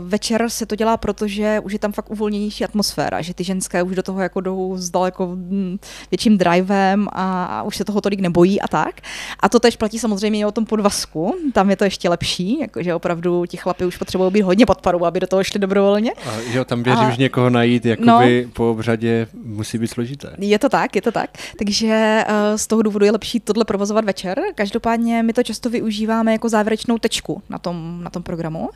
večer 0.03 0.49
se 0.49 0.65
to 0.65 0.75
dělá, 0.75 0.97
protože 0.97 1.59
už 1.63 1.73
je 1.73 1.79
tam 1.79 1.91
fakt 1.91 2.11
uvolněnější 2.11 2.63
atmosféra, 2.63 3.21
že 3.21 3.33
ty 3.33 3.43
ženské 3.43 3.83
už 3.83 3.95
do 3.95 4.03
toho 4.03 4.21
jako 4.21 4.41
jdou 4.41 4.77
s 4.77 4.89
daleko 4.89 5.27
hm, 5.27 5.77
větším 6.11 6.37
drivem 6.37 7.07
a, 7.11 7.45
a 7.45 7.63
už 7.63 7.77
se 7.77 7.85
toho 7.85 8.01
tolik 8.01 8.19
nebojí 8.19 8.61
a 8.61 8.67
tak. 8.67 9.01
A 9.39 9.49
to 9.49 9.59
tež 9.59 9.75
platí 9.75 9.99
samozřejmě 9.99 10.39
i 10.39 10.45
o 10.45 10.51
tom 10.51 10.65
podvazku, 10.65 11.35
tam 11.53 11.69
je 11.69 11.75
to 11.75 11.83
ještě 11.83 12.09
lepší, 12.09 12.59
jakože 12.59 12.95
opravdu 12.95 13.45
ti 13.45 13.57
chlapi 13.57 13.85
už 13.85 13.97
potřebují 13.97 14.31
být 14.31 14.41
hodně 14.41 14.65
pod 14.65 14.81
parou, 14.81 15.05
aby 15.05 15.19
do 15.19 15.27
toho 15.27 15.43
šli 15.43 15.59
dobrovolně. 15.59 16.11
A 16.11 16.31
jo, 16.51 16.65
tam 16.65 16.83
věřím, 16.83 17.05
a, 17.05 17.11
že 17.11 17.21
někoho 17.21 17.49
najít 17.49 17.85
jakoby 17.85 18.43
no, 18.45 18.51
po 18.55 18.71
obřadě 18.71 19.27
musí 19.43 19.77
být 19.77 19.87
složité. 19.87 20.35
Je 20.37 20.59
to 20.59 20.69
tak, 20.69 20.95
je 20.95 21.01
to 21.01 21.11
tak. 21.11 21.29
Takže 21.57 22.23
uh, 22.27 22.57
z 22.57 22.67
toho 22.67 22.81
důvodu 22.81 23.05
je 23.05 23.11
lepší 23.11 23.39
tohle 23.39 23.65
provozovat 23.65 24.05
večer. 24.05 24.41
Každopádně 24.55 25.23
my 25.23 25.33
to 25.33 25.43
často 25.43 25.69
využíváme 25.69 26.31
jako 26.31 26.49
závěrečnou 26.49 26.97
tečku 26.97 27.41
na 27.49 27.57
tom, 27.57 27.99
na 28.03 28.09
tom 28.09 28.23
programu. 28.23 28.69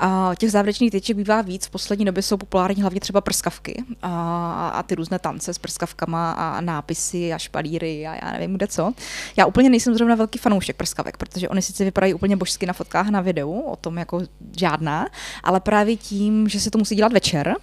A 0.00 0.32
těch 0.38 0.50
závěrečných 0.50 0.90
teček 0.90 1.16
bývá 1.16 1.42
víc. 1.42 1.66
V 1.66 1.70
poslední 1.70 2.04
době 2.04 2.22
jsou 2.22 2.36
populární 2.36 2.82
hlavně 2.82 3.00
třeba 3.00 3.20
prskavky 3.20 3.84
a, 4.02 4.68
a 4.68 4.82
ty 4.82 4.94
různé 4.94 5.18
tance 5.18 5.54
s 5.54 5.58
prskavkama 5.58 6.32
a 6.32 6.60
nápisy 6.60 7.32
a 7.32 7.38
špalíry 7.38 8.06
a 8.06 8.14
já 8.24 8.32
nevím 8.32 8.54
kde 8.54 8.66
co. 8.66 8.92
Já 9.36 9.46
úplně 9.46 9.70
nejsem 9.70 9.94
zrovna 9.94 10.14
velký 10.14 10.38
fanoušek 10.38 10.76
prskavek, 10.76 11.16
protože 11.16 11.48
oni 11.48 11.62
sice 11.62 11.84
vypadají 11.84 12.14
úplně 12.14 12.36
božsky 12.36 12.66
na 12.66 12.72
fotkách 12.72 13.08
na 13.08 13.20
videu, 13.20 13.60
o 13.60 13.76
tom 13.76 13.98
jako 13.98 14.20
žádná, 14.56 15.06
ale 15.44 15.60
právě 15.60 15.96
tím, 15.96 16.48
že 16.48 16.60
se 16.60 16.70
to 16.70 16.78
musí 16.78 16.94
dělat 16.94 17.12
večer, 17.12 17.56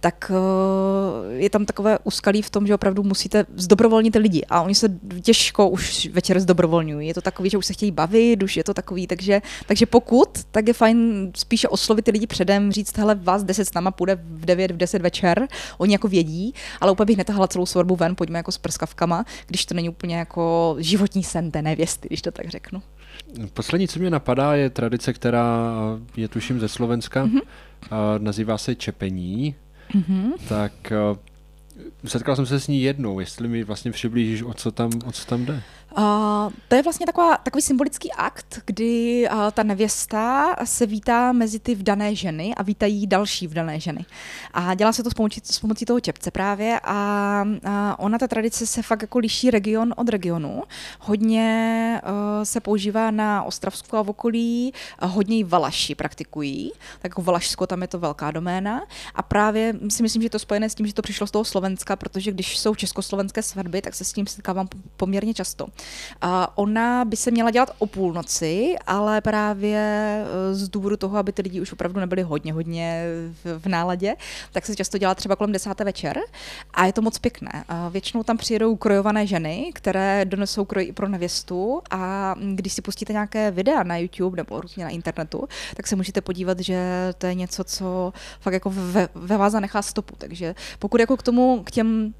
tak 0.00 0.30
uh, 0.30 0.36
je 1.28 1.50
tam 1.50 1.64
takové 1.64 1.98
úskalí 2.04 2.42
v 2.42 2.50
tom, 2.50 2.66
že 2.66 2.74
opravdu 2.74 3.02
musíte 3.02 3.46
zdobrovolnit 3.56 4.14
lidi 4.14 4.44
a 4.48 4.62
oni 4.62 4.74
se 4.74 4.88
těžko 5.22 5.68
už 5.68 6.08
večer 6.12 6.40
zdobrovolňují. 6.40 7.08
Je 7.08 7.14
to 7.14 7.20
takový, 7.20 7.50
že 7.50 7.58
už 7.58 7.66
se 7.66 7.72
chtějí 7.72 7.90
bavit, 7.90 8.42
už 8.42 8.56
je 8.56 8.64
to 8.64 8.74
takový, 8.74 9.06
takže, 9.06 9.42
takže 9.66 9.86
pokud, 9.86 10.28
tak 10.50 10.68
je 10.68 10.74
fajn 10.74 11.30
spíše 11.34 11.68
oslovit 11.68 12.04
ty 12.04 12.10
lidi 12.10 12.26
předem, 12.26 12.72
říct, 12.72 12.98
hele, 12.98 13.14
vás 13.14 13.44
10 13.44 13.64
s 13.64 13.74
náma 13.74 13.90
půjde 13.90 14.14
v 14.14 14.44
9, 14.44 14.70
v 14.70 14.76
10 14.76 15.02
večer, 15.02 15.48
oni 15.78 15.92
jako 15.92 16.08
vědí, 16.08 16.54
ale 16.80 16.92
úplně 16.92 17.06
bych 17.06 17.16
netahala 17.16 17.48
celou 17.48 17.66
svorbu 17.66 17.96
ven, 17.96 18.16
pojďme 18.16 18.38
jako 18.38 18.52
s 18.52 18.58
prskavkama, 18.58 19.24
když 19.46 19.66
to 19.66 19.74
není 19.74 19.88
úplně 19.88 20.16
jako 20.16 20.76
životní 20.78 21.24
sen 21.24 21.50
té 21.50 21.62
nevěsty, 21.62 22.08
když 22.08 22.22
to 22.22 22.30
tak 22.30 22.48
řeknu. 22.48 22.82
Poslední, 23.52 23.88
co 23.88 24.00
mě 24.00 24.10
napadá, 24.10 24.54
je 24.54 24.70
tradice, 24.70 25.12
která 25.12 25.72
je 26.16 26.28
tuším 26.28 26.60
ze 26.60 26.68
Slovenska. 26.68 27.26
Mm-hmm. 27.26 27.40
nazývá 28.18 28.58
se 28.58 28.74
čepení 28.74 29.54
mm-hmm. 29.94 30.32
tak 30.48 30.92
uh, 31.10 31.18
setkal 32.06 32.36
jsem 32.36 32.46
se 32.46 32.60
s 32.60 32.68
ní 32.68 32.82
jednou, 32.82 33.20
jestli 33.20 33.48
mi 33.48 33.64
vlastně 33.64 33.90
přiblížíš, 33.90 34.42
o 34.42 34.54
co 34.54 34.72
tam, 34.72 34.90
o 35.06 35.12
co 35.12 35.26
tam 35.26 35.44
jde. 35.44 35.62
Uh, 35.98 36.52
to 36.68 36.74
je 36.74 36.82
vlastně 36.82 37.06
taková, 37.06 37.36
takový 37.36 37.62
symbolický 37.62 38.12
akt, 38.12 38.60
kdy 38.66 39.28
uh, 39.32 39.50
ta 39.50 39.62
nevěsta 39.62 40.56
se 40.64 40.86
vítá 40.86 41.32
mezi 41.32 41.58
ty 41.58 41.74
vdané 41.74 42.14
ženy 42.14 42.54
a 42.54 42.62
vítají 42.62 43.06
další 43.06 43.46
vdané 43.46 43.80
ženy. 43.80 44.04
A 44.54 44.74
dělá 44.74 44.92
se 44.92 45.02
to 45.02 45.10
s 45.10 45.14
pomocí, 45.14 45.40
s 45.44 45.58
pomocí 45.58 45.84
toho 45.84 46.00
čepce 46.00 46.30
právě 46.30 46.80
a, 46.84 47.44
a 47.64 47.98
ona, 47.98 48.18
ta 48.18 48.28
tradice 48.28 48.66
se 48.66 48.82
fakt 48.82 49.02
jako 49.02 49.18
liší 49.18 49.50
region 49.50 49.94
od 49.96 50.08
regionu. 50.08 50.62
Hodně 51.00 52.00
uh, 52.04 52.44
se 52.44 52.60
používá 52.60 53.10
na 53.10 53.42
Ostravsku 53.42 53.96
a 53.96 54.02
v 54.02 54.10
okolí, 54.10 54.72
uh, 55.02 55.10
hodně 55.10 55.38
i 55.38 55.44
Valaši 55.44 55.94
praktikují, 55.94 56.72
tak 57.02 57.10
jako 57.10 57.22
Valašsko, 57.22 57.66
tam 57.66 57.82
je 57.82 57.88
to 57.88 57.98
velká 57.98 58.30
doména 58.30 58.82
a 59.14 59.22
právě 59.22 59.74
si 59.88 60.02
myslím, 60.02 60.22
že 60.22 60.26
je 60.26 60.30
to 60.30 60.38
spojené 60.38 60.70
s 60.70 60.74
tím, 60.74 60.86
že 60.86 60.94
to 60.94 61.02
přišlo 61.02 61.26
z 61.26 61.30
toho 61.30 61.44
Slovenska, 61.44 61.96
protože 61.96 62.32
když 62.32 62.58
jsou 62.58 62.74
československé 62.74 63.42
svatby, 63.42 63.82
tak 63.82 63.94
se 63.94 64.04
s 64.04 64.12
tím 64.12 64.26
setkávám 64.26 64.68
poměrně 64.96 65.34
často. 65.34 65.66
A 66.20 66.58
ona 66.58 67.04
by 67.04 67.16
se 67.16 67.30
měla 67.30 67.50
dělat 67.50 67.70
o 67.78 67.86
půlnoci, 67.86 68.76
ale 68.86 69.20
právě 69.20 69.78
e, 69.78 70.54
z 70.54 70.68
důvodu 70.68 70.96
toho, 70.96 71.18
aby 71.18 71.32
ty 71.32 71.42
lidi 71.42 71.60
už 71.60 71.72
opravdu 71.72 72.00
nebyli 72.00 72.22
hodně, 72.22 72.52
hodně 72.52 73.04
v 73.58 73.66
náladě, 73.66 74.16
tak 74.52 74.66
se 74.66 74.76
často 74.76 74.98
dělá 74.98 75.14
třeba 75.14 75.36
kolem 75.36 75.52
desáté 75.52 75.84
večer 75.84 76.18
a 76.74 76.86
je 76.86 76.92
to 76.92 77.02
moc 77.02 77.18
pěkné. 77.18 77.64
Většinou 77.90 78.22
tam 78.22 78.36
přijedou 78.36 78.76
krojované 78.76 79.26
ženy, 79.26 79.70
které 79.74 80.24
donesou 80.24 80.64
kroj 80.64 80.84
i 80.84 80.92
pro 80.92 81.08
nevěstu 81.08 81.82
a 81.90 82.34
když 82.54 82.72
si 82.72 82.82
pustíte 82.82 83.12
nějaké 83.12 83.50
videa 83.50 83.82
na 83.82 83.96
YouTube 83.96 84.36
nebo 84.36 84.60
různě 84.60 84.84
na 84.84 84.90
internetu, 84.90 85.48
tak 85.76 85.86
se 85.86 85.96
můžete 85.96 86.20
podívat, 86.20 86.60
že 86.60 86.78
to 87.18 87.26
je 87.26 87.34
něco, 87.34 87.64
co 87.64 88.12
fakt 88.40 88.54
jako 88.54 88.70
ve, 88.74 89.08
ve 89.14 89.36
vás 89.36 89.52
zanechá 89.52 89.82
stopu. 89.82 90.14
Takže 90.18 90.54
pokud 90.78 91.00
jako 91.00 91.16
k 91.16 91.22
tomu, 91.22 91.62
k 91.64 91.70
těm 91.70 92.14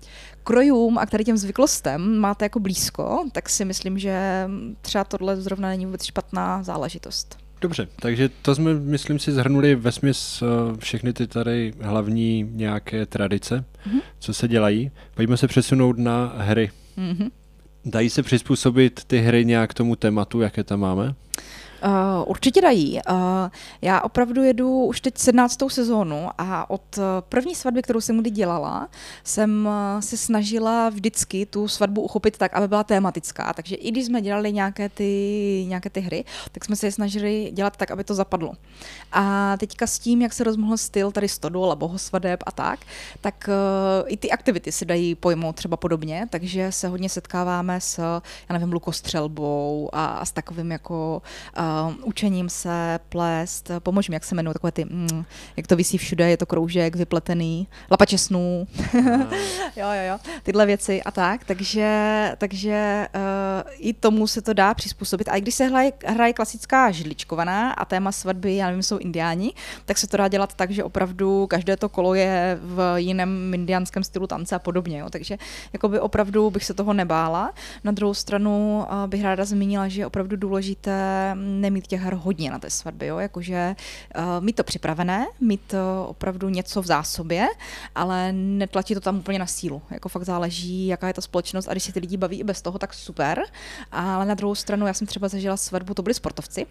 krojům 0.46 0.98
a 0.98 1.06
k 1.06 1.10
tady 1.10 1.24
těm 1.24 1.36
zvyklostem 1.36 2.18
máte 2.18 2.44
jako 2.44 2.60
blízko, 2.60 3.24
tak 3.32 3.48
si 3.48 3.64
myslím, 3.64 3.98
že 3.98 4.48
třeba 4.80 5.04
tohle 5.04 5.36
zrovna 5.36 5.68
není 5.68 5.86
vůbec 5.86 6.04
špatná 6.04 6.62
záležitost. 6.62 7.38
Dobře, 7.60 7.88
takže 8.00 8.28
to 8.42 8.54
jsme, 8.54 8.74
myslím 8.74 9.18
si, 9.18 9.32
zhrnuli 9.32 9.74
ve 9.74 9.92
smys 9.92 10.42
eh, 10.42 10.46
všechny 10.78 11.12
ty 11.12 11.26
tady 11.26 11.72
hlavní 11.80 12.48
nějaké 12.52 13.06
tradice, 13.06 13.64
mm-hmm. 13.88 14.00
co 14.18 14.34
se 14.34 14.48
dělají. 14.48 14.90
Pojďme 15.14 15.36
se 15.36 15.48
přesunout 15.48 15.98
na 15.98 16.32
hry. 16.36 16.70
Mm-hmm. 16.98 17.30
Dají 17.84 18.10
se 18.10 18.22
přizpůsobit 18.22 19.04
ty 19.04 19.18
hry 19.18 19.44
nějak 19.44 19.74
tomu 19.74 19.96
tématu, 19.96 20.40
jaké 20.40 20.64
tam 20.64 20.80
máme? 20.80 21.14
Uh, 21.84 22.30
určitě 22.30 22.60
dají. 22.60 23.00
Uh, 23.10 23.16
já 23.82 24.00
opravdu 24.00 24.42
jedu 24.42 24.84
už 24.84 25.00
teď 25.00 25.18
17. 25.18 25.58
sezónu 25.68 26.28
a 26.38 26.70
od 26.70 26.98
první 27.20 27.54
svatby, 27.54 27.82
kterou 27.82 28.00
jsem 28.00 28.20
kdy 28.20 28.30
dělala, 28.30 28.88
jsem 29.24 29.68
se 30.00 30.16
snažila 30.16 30.88
vždycky 30.88 31.46
tu 31.46 31.68
svatbu 31.68 32.00
uchopit 32.00 32.38
tak, 32.38 32.54
aby 32.54 32.68
byla 32.68 32.84
tématická. 32.84 33.52
Takže 33.52 33.74
i 33.76 33.90
když 33.90 34.06
jsme 34.06 34.20
dělali 34.20 34.52
nějaké 34.52 34.88
ty, 34.88 35.64
nějaké 35.68 35.90
ty 35.90 36.00
hry, 36.00 36.24
tak 36.52 36.64
jsme 36.64 36.76
se 36.76 36.86
je 36.86 36.92
snažili 36.92 37.50
dělat 37.52 37.76
tak, 37.76 37.90
aby 37.90 38.04
to 38.04 38.14
zapadlo. 38.14 38.52
A 39.12 39.56
teďka 39.56 39.86
s 39.86 39.98
tím, 39.98 40.22
jak 40.22 40.32
se 40.32 40.44
rozmohl 40.44 40.76
styl 40.76 41.12
tady 41.12 41.28
stodol 41.28 41.72
a 41.72 41.76
bohosvadeb 41.76 42.42
a 42.46 42.52
tak, 42.52 42.80
tak 43.20 43.48
uh, 43.48 44.12
i 44.12 44.16
ty 44.16 44.30
aktivity 44.30 44.72
se 44.72 44.84
dají 44.84 45.14
pojmout 45.14 45.56
třeba 45.56 45.76
podobně, 45.76 46.26
takže 46.30 46.72
se 46.72 46.88
hodně 46.88 47.08
setkáváme 47.08 47.80
s, 47.80 47.98
já 48.48 48.52
nevím, 48.52 48.72
lukostřelbou 48.72 49.90
a, 49.92 50.06
a 50.06 50.24
s 50.24 50.32
takovým 50.32 50.72
jako 50.72 51.22
uh, 51.58 51.65
uh, 51.88 51.94
učením 52.04 52.48
se 52.48 52.98
plést, 53.08 53.70
pomož 53.78 54.08
mi, 54.08 54.14
jak 54.14 54.24
se 54.24 54.34
jmenují 54.34 54.52
takové 54.52 54.72
ty, 54.72 54.84
mm, 54.84 55.24
jak 55.56 55.66
to 55.66 55.76
vysí 55.76 55.98
všude, 55.98 56.30
je 56.30 56.36
to 56.36 56.46
kroužek 56.46 56.96
vypletený, 56.96 57.68
lapače 57.90 58.18
snů, 58.18 58.66
jo, 59.76 59.86
jo, 59.92 60.02
jo, 60.08 60.18
tyhle 60.42 60.66
věci 60.66 61.02
a 61.02 61.10
tak, 61.10 61.44
takže, 61.44 62.32
takže 62.38 63.08
uh, 63.14 63.70
i 63.78 63.92
tomu 63.92 64.26
se 64.26 64.42
to 64.42 64.52
dá 64.52 64.74
přizpůsobit. 64.74 65.28
A 65.28 65.36
i 65.36 65.40
když 65.40 65.54
se 65.54 65.64
hraje, 65.64 65.92
hraje 66.06 66.32
klasická 66.32 66.90
židličkovaná 66.90 67.72
a 67.72 67.84
téma 67.84 68.12
svatby, 68.12 68.56
já 68.56 68.66
nevím, 68.66 68.82
jsou 68.82 68.98
indiáni, 68.98 69.52
tak 69.84 69.98
se 69.98 70.06
to 70.06 70.16
dá 70.16 70.28
dělat 70.28 70.54
tak, 70.54 70.70
že 70.70 70.84
opravdu 70.84 71.46
každé 71.46 71.76
to 71.76 71.88
kolo 71.88 72.14
je 72.14 72.58
v 72.62 72.94
jiném 72.96 73.54
indiánském 73.54 74.04
stylu 74.04 74.26
tance 74.26 74.54
a 74.54 74.58
podobně, 74.58 74.98
jo. 74.98 75.10
takže 75.10 75.36
jakoby 75.72 76.00
opravdu 76.00 76.50
bych 76.50 76.64
se 76.64 76.74
toho 76.74 76.92
nebála. 76.92 77.52
Na 77.84 77.92
druhou 77.92 78.14
stranu 78.14 78.86
uh, 78.90 79.06
bych 79.06 79.22
ráda 79.22 79.44
zmínila, 79.44 79.88
že 79.88 80.00
je 80.00 80.06
opravdu 80.06 80.36
důležité 80.36 81.34
nemít 81.60 81.86
těch 81.86 82.00
her 82.00 82.14
hodně 82.14 82.50
na 82.50 82.58
té 82.58 82.70
svatbě, 82.70 83.08
jo? 83.08 83.18
jakože 83.18 83.76
uh, 84.16 84.22
mít 84.40 84.56
to 84.56 84.64
připravené, 84.64 85.26
mít 85.40 85.74
uh, 85.74 86.10
opravdu 86.10 86.48
něco 86.48 86.82
v 86.82 86.86
zásobě, 86.86 87.46
ale 87.94 88.32
netlačit 88.32 88.94
to 88.94 89.00
tam 89.00 89.18
úplně 89.18 89.38
na 89.38 89.46
sílu. 89.46 89.82
Jako 89.90 90.08
fakt 90.08 90.24
záleží, 90.24 90.86
jaká 90.86 91.08
je 91.08 91.14
ta 91.14 91.20
společnost 91.20 91.68
a 91.68 91.72
když 91.72 91.82
si 91.82 91.92
ty 91.92 92.00
lidi 92.00 92.16
baví 92.16 92.40
i 92.40 92.44
bez 92.44 92.62
toho, 92.62 92.78
tak 92.78 92.94
super. 92.94 93.42
Ale 93.92 94.26
na 94.26 94.34
druhou 94.34 94.54
stranu, 94.54 94.86
já 94.86 94.94
jsem 94.94 95.06
třeba 95.06 95.28
zažila 95.28 95.56
svatbu, 95.56 95.94
to 95.94 96.02
byli 96.02 96.14
sportovci, 96.14 96.66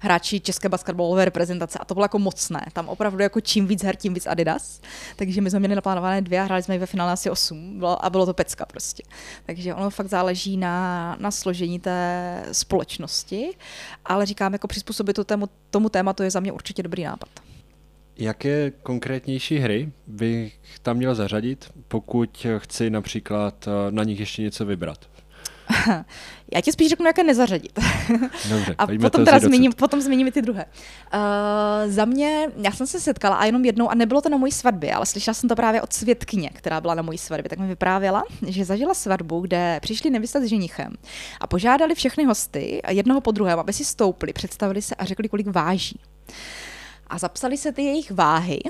hráči 0.00 0.40
české 0.40 0.68
basketbalové 0.68 1.24
reprezentace 1.24 1.78
a 1.78 1.84
to 1.84 1.94
bylo 1.94 2.04
jako 2.04 2.18
mocné. 2.18 2.66
Tam 2.72 2.88
opravdu 2.88 3.22
jako 3.22 3.40
čím 3.40 3.66
víc 3.66 3.82
her, 3.82 3.96
tím 3.96 4.14
víc 4.14 4.26
Adidas. 4.26 4.80
Takže 5.16 5.40
my 5.40 5.50
jsme 5.50 5.58
měli 5.58 5.74
naplánované 5.74 6.22
dvě 6.22 6.40
a 6.40 6.44
hráli 6.44 6.62
jsme 6.62 6.78
ve 6.78 6.86
finále 6.86 7.12
asi 7.12 7.30
osm 7.30 7.78
bylo, 7.78 8.04
a 8.04 8.10
bylo 8.10 8.26
to 8.26 8.34
pecka 8.34 8.66
prostě. 8.66 9.02
Takže 9.46 9.74
ono 9.74 9.90
fakt 9.90 10.08
záleží 10.08 10.56
na, 10.56 11.16
na 11.20 11.30
složení 11.30 11.80
té 11.80 12.42
společnosti, 12.52 13.50
ale 14.04 14.26
říkám, 14.26 14.52
jako 14.52 14.68
přizpůsobit 14.68 15.16
to 15.16 15.24
tému, 15.24 15.48
tomu 15.70 15.88
tématu 15.88 16.22
je 16.22 16.30
za 16.30 16.40
mě 16.40 16.52
určitě 16.52 16.82
dobrý 16.82 17.04
nápad. 17.04 17.28
Jaké 18.16 18.70
konkrétnější 18.70 19.58
hry 19.58 19.92
bych 20.06 20.58
tam 20.82 20.96
měl 20.96 21.14
zařadit, 21.14 21.70
pokud 21.88 22.46
chci 22.58 22.90
například 22.90 23.68
eh, 23.68 23.90
na 23.90 24.04
nich 24.04 24.20
ještě 24.20 24.42
něco 24.42 24.66
vybrat? 24.66 25.11
Já 26.54 26.60
ti 26.60 26.72
spíš 26.72 26.88
řeknu, 26.88 27.06
jaké 27.06 27.24
nezařadit. 27.24 27.78
Dobře, 28.48 28.74
a 28.78 28.86
potom, 28.86 29.24
teda 29.24 29.38
zmíním, 29.38 29.72
potom 29.72 30.00
zmíním 30.00 30.26
i 30.26 30.32
ty 30.32 30.42
druhé. 30.42 30.64
Uh, 31.14 31.92
za 31.92 32.04
mě, 32.04 32.48
já 32.56 32.72
jsem 32.72 32.86
se 32.86 33.00
setkala 33.00 33.36
a 33.36 33.44
jenom 33.44 33.64
jednou, 33.64 33.88
a 33.88 33.94
nebylo 33.94 34.20
to 34.20 34.28
na 34.28 34.36
mojí 34.36 34.52
svatbě, 34.52 34.94
ale 34.94 35.06
slyšela 35.06 35.34
jsem 35.34 35.48
to 35.48 35.56
právě 35.56 35.82
od 35.82 35.92
světkyně, 35.92 36.50
která 36.54 36.80
byla 36.80 36.94
na 36.94 37.02
mojí 37.02 37.18
svatbě, 37.18 37.48
tak 37.48 37.58
mi 37.58 37.68
vyprávěla, 37.68 38.24
že 38.46 38.64
zažila 38.64 38.94
svatbu, 38.94 39.40
kde 39.40 39.78
přišli 39.82 40.10
nevysta 40.10 40.40
s 40.40 40.44
ženichem 40.44 40.92
a 41.40 41.46
požádali 41.46 41.94
všechny 41.94 42.24
hosty, 42.24 42.82
jednoho 42.88 43.20
po 43.20 43.30
druhém, 43.30 43.58
aby 43.58 43.72
si 43.72 43.84
stoupli, 43.84 44.32
představili 44.32 44.82
se 44.82 44.94
a 44.94 45.04
řekli, 45.04 45.28
kolik 45.28 45.46
váží 45.46 46.00
a 47.12 47.18
zapsali 47.18 47.56
se 47.56 47.72
ty 47.72 47.82
jejich 47.82 48.10
váhy 48.10 48.60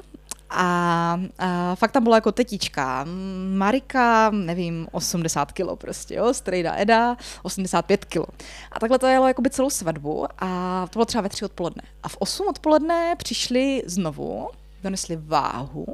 a, 0.53 1.21
a 1.39 1.75
fakt 1.75 1.93
tam 1.93 2.03
byla 2.03 2.17
jako 2.17 2.33
tetička. 2.33 3.07
Marika, 3.55 4.31
nevím, 4.31 4.89
80 4.93 5.53
kilo 5.53 5.77
prostě, 5.77 6.15
jo, 6.15 6.35
strejda 6.35 6.75
Eda, 6.77 7.17
85 7.43 8.05
kilo. 8.05 8.27
A 8.73 8.81
takhle 8.81 8.99
to 8.99 9.07
jelo 9.07 9.29
jakoby 9.29 9.51
celou 9.51 9.71
svatbu 9.71 10.27
a 10.39 10.87
to 10.91 10.99
bylo 10.99 11.05
třeba 11.05 11.23
ve 11.23 11.29
tři 11.29 11.45
odpoledne. 11.45 11.83
A 12.03 12.09
v 12.09 12.17
8 12.19 12.49
odpoledne 12.49 13.15
přišli 13.19 13.83
znovu, 13.87 14.49
donesli 14.83 15.17
váhu 15.17 15.87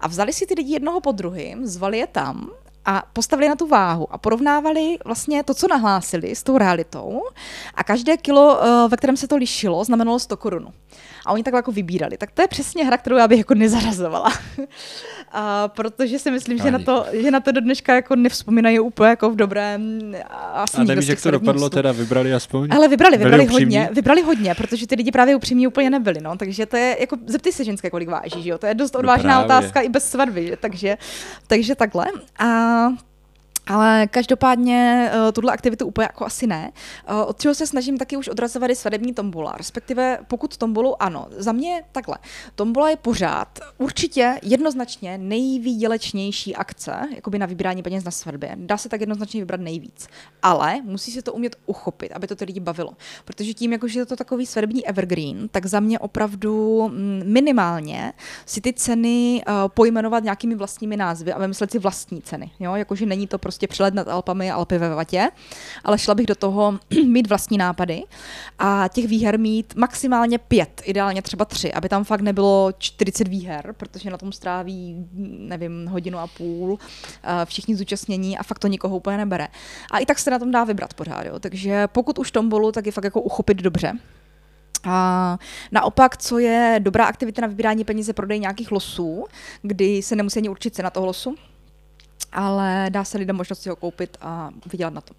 a 0.00 0.08
vzali 0.08 0.32
si 0.32 0.46
ty 0.46 0.54
lidi 0.54 0.72
jednoho 0.72 1.00
po 1.00 1.12
druhým, 1.12 1.66
zvali 1.66 1.98
je 1.98 2.06
tam 2.06 2.50
a 2.84 3.02
postavili 3.12 3.48
na 3.48 3.56
tu 3.56 3.66
váhu 3.66 4.12
a 4.14 4.18
porovnávali 4.18 4.98
vlastně 5.04 5.42
to, 5.42 5.54
co 5.54 5.68
nahlásili 5.68 6.34
s 6.34 6.42
tou 6.42 6.58
realitou 6.58 7.22
a 7.74 7.84
každé 7.84 8.16
kilo, 8.16 8.58
eh, 8.62 8.88
ve 8.88 8.96
kterém 8.96 9.16
se 9.16 9.28
to 9.28 9.36
lišilo, 9.36 9.84
znamenalo 9.84 10.18
100 10.18 10.36
korun 10.36 10.72
a 11.26 11.32
oni 11.32 11.42
takhle 11.42 11.58
jako 11.58 11.72
vybírali. 11.72 12.16
Tak 12.16 12.30
to 12.30 12.42
je 12.42 12.48
přesně 12.48 12.84
hra, 12.84 12.96
kterou 12.96 13.16
já 13.16 13.28
bych 13.28 13.38
jako 13.38 13.54
nezarazovala. 13.54 14.32
a 15.32 15.68
protože 15.68 16.18
si 16.18 16.30
myslím, 16.30 16.58
že 16.58 16.70
na, 16.70 16.78
to, 16.78 17.06
že 17.12 17.30
na 17.30 17.40
to 17.40 17.52
do 17.52 17.60
dneška 17.60 17.94
jako 17.94 18.16
nevzpomínají 18.16 18.80
úplně 18.80 19.10
jako 19.10 19.30
v 19.30 19.36
dobrém. 19.36 20.00
Asi 20.52 20.76
a 20.76 20.84
nevíš, 20.84 21.06
jak 21.06 21.22
to 21.22 21.30
dopadlo, 21.30 21.70
teda 21.70 21.92
vybrali 21.92 22.34
aspoň? 22.34 22.68
Ale 22.72 22.88
vybrali, 22.88 23.16
vybrali 23.16 23.46
hodně, 23.46 23.88
vybrali 23.92 24.22
hodně, 24.22 24.54
protože 24.54 24.86
ty 24.86 24.94
lidi 24.94 25.10
právě 25.10 25.36
upřímní 25.36 25.66
úplně 25.66 25.90
nebyli, 25.90 26.20
no, 26.20 26.36
takže 26.36 26.66
to 26.66 26.76
je, 26.76 26.96
jako, 27.00 27.16
zeptej 27.26 27.52
se 27.52 27.64
ženské, 27.64 27.90
kolik 27.90 28.08
váží, 28.08 28.42
že 28.42 28.50
jo, 28.50 28.58
to 28.58 28.66
je 28.66 28.74
dost 28.74 28.94
no 28.94 29.00
odvážná 29.00 29.38
no 29.38 29.44
otázka 29.44 29.80
i 29.80 29.88
bez 29.88 30.10
svatby, 30.10 30.46
že? 30.46 30.56
takže, 30.56 30.96
takže 31.46 31.74
takhle. 31.74 32.06
A 32.38 32.71
Uh, 32.72 32.96
ale 33.66 34.06
každopádně 34.06 35.10
uh, 35.14 35.32
tuhle 35.32 35.52
aktivitu 35.52 35.86
úplně 35.86 36.04
jako 36.04 36.26
asi 36.26 36.46
ne. 36.46 36.72
Uh, 37.10 37.28
od 37.28 37.40
čeho 37.40 37.54
se 37.54 37.66
snažím 37.66 37.98
taky 37.98 38.16
už 38.16 38.28
odrazovat 38.28 38.70
je 38.70 38.76
svadební 38.76 39.14
tombola, 39.14 39.54
respektive 39.56 40.18
pokud 40.28 40.56
tombolu 40.56 41.02
ano. 41.02 41.26
Za 41.30 41.52
mě 41.52 41.84
takhle. 41.92 42.16
Tombola 42.54 42.90
je 42.90 42.96
pořád 42.96 43.58
určitě 43.78 44.38
jednoznačně 44.42 45.18
nejvýdělečnější 45.18 46.56
akce, 46.56 46.92
jakoby 47.14 47.38
na 47.38 47.46
vybírání 47.46 47.82
peněz 47.82 48.04
na 48.04 48.10
svatbě. 48.10 48.56
Dá 48.56 48.76
se 48.76 48.88
tak 48.88 49.00
jednoznačně 49.00 49.40
vybrat 49.40 49.60
nejvíc. 49.60 50.08
Ale 50.42 50.82
musí 50.82 51.12
se 51.12 51.22
to 51.22 51.32
umět 51.32 51.56
uchopit, 51.66 52.12
aby 52.12 52.26
to 52.26 52.36
ty 52.36 52.44
lidi 52.44 52.60
bavilo. 52.60 52.90
Protože 53.24 53.54
tím, 53.54 53.72
jakože 53.72 54.00
je 54.00 54.06
to 54.06 54.16
takový 54.16 54.46
svadební 54.46 54.86
evergreen, 54.86 55.48
tak 55.48 55.66
za 55.66 55.80
mě 55.80 55.98
opravdu 55.98 56.88
mm, 56.88 57.22
minimálně 57.24 58.12
si 58.46 58.60
ty 58.60 58.72
ceny 58.72 59.42
uh, 59.48 59.54
pojmenovat 59.68 60.24
nějakými 60.24 60.54
vlastními 60.54 60.96
názvy 60.96 61.32
a 61.32 61.38
vymyslet 61.38 61.70
si 61.70 61.78
vlastní 61.78 62.22
ceny. 62.22 62.50
Jo? 62.60 62.74
Jakože 62.74 63.06
není 63.06 63.26
to 63.26 63.38
prostě 63.38 63.51
prostě 63.52 63.66
přelet 63.66 63.94
nad 63.94 64.08
Alpami 64.08 64.50
a 64.50 64.54
Alpy 64.54 64.78
ve 64.78 64.94
vatě, 64.94 65.30
ale 65.84 65.98
šla 65.98 66.14
bych 66.14 66.26
do 66.26 66.34
toho 66.34 66.78
mít 67.06 67.28
vlastní 67.28 67.58
nápady 67.58 68.02
a 68.58 68.88
těch 68.88 69.06
výher 69.06 69.38
mít 69.38 69.74
maximálně 69.76 70.38
pět, 70.38 70.82
ideálně 70.84 71.22
třeba 71.22 71.44
tři, 71.44 71.72
aby 71.72 71.88
tam 71.88 72.04
fakt 72.04 72.20
nebylo 72.20 72.72
40 72.78 73.28
výher, 73.28 73.74
protože 73.76 74.10
na 74.10 74.18
tom 74.18 74.32
stráví, 74.32 75.06
nevím, 75.38 75.86
hodinu 75.86 76.18
a 76.18 76.26
půl 76.26 76.78
eh, 77.22 77.44
všichni 77.44 77.76
zúčastnění 77.76 78.38
a 78.38 78.42
fakt 78.42 78.58
to 78.58 78.68
nikoho 78.68 78.96
úplně 78.96 79.16
nebere. 79.16 79.48
A 79.90 79.98
i 79.98 80.06
tak 80.06 80.18
se 80.18 80.30
na 80.30 80.38
tom 80.38 80.50
dá 80.50 80.64
vybrat 80.64 80.94
pořád, 80.94 81.26
jo. 81.26 81.38
takže 81.38 81.86
pokud 81.86 82.18
už 82.18 82.30
tombolu, 82.30 82.72
tak 82.72 82.86
je 82.86 82.92
fakt 82.92 83.04
jako 83.04 83.20
uchopit 83.20 83.56
dobře. 83.56 83.92
A 84.84 85.38
naopak, 85.72 86.16
co 86.16 86.38
je 86.38 86.76
dobrá 86.78 87.04
aktivita 87.04 87.42
na 87.42 87.48
vybírání 87.48 87.84
peníze, 87.84 88.12
prodej 88.12 88.38
nějakých 88.38 88.72
losů, 88.72 89.24
kdy 89.62 90.02
se 90.02 90.16
nemusí 90.16 90.38
ani 90.40 90.48
určit 90.48 90.74
cena 90.74 90.90
toho 90.90 91.06
losu, 91.06 91.34
ale 92.32 92.86
dá 92.88 93.04
se 93.04 93.18
lidem 93.18 93.36
možnost 93.36 93.62
si 93.62 93.68
ho 93.68 93.76
koupit 93.76 94.16
a 94.20 94.50
vydělat 94.72 94.94
na 94.94 95.00
tom 95.00 95.16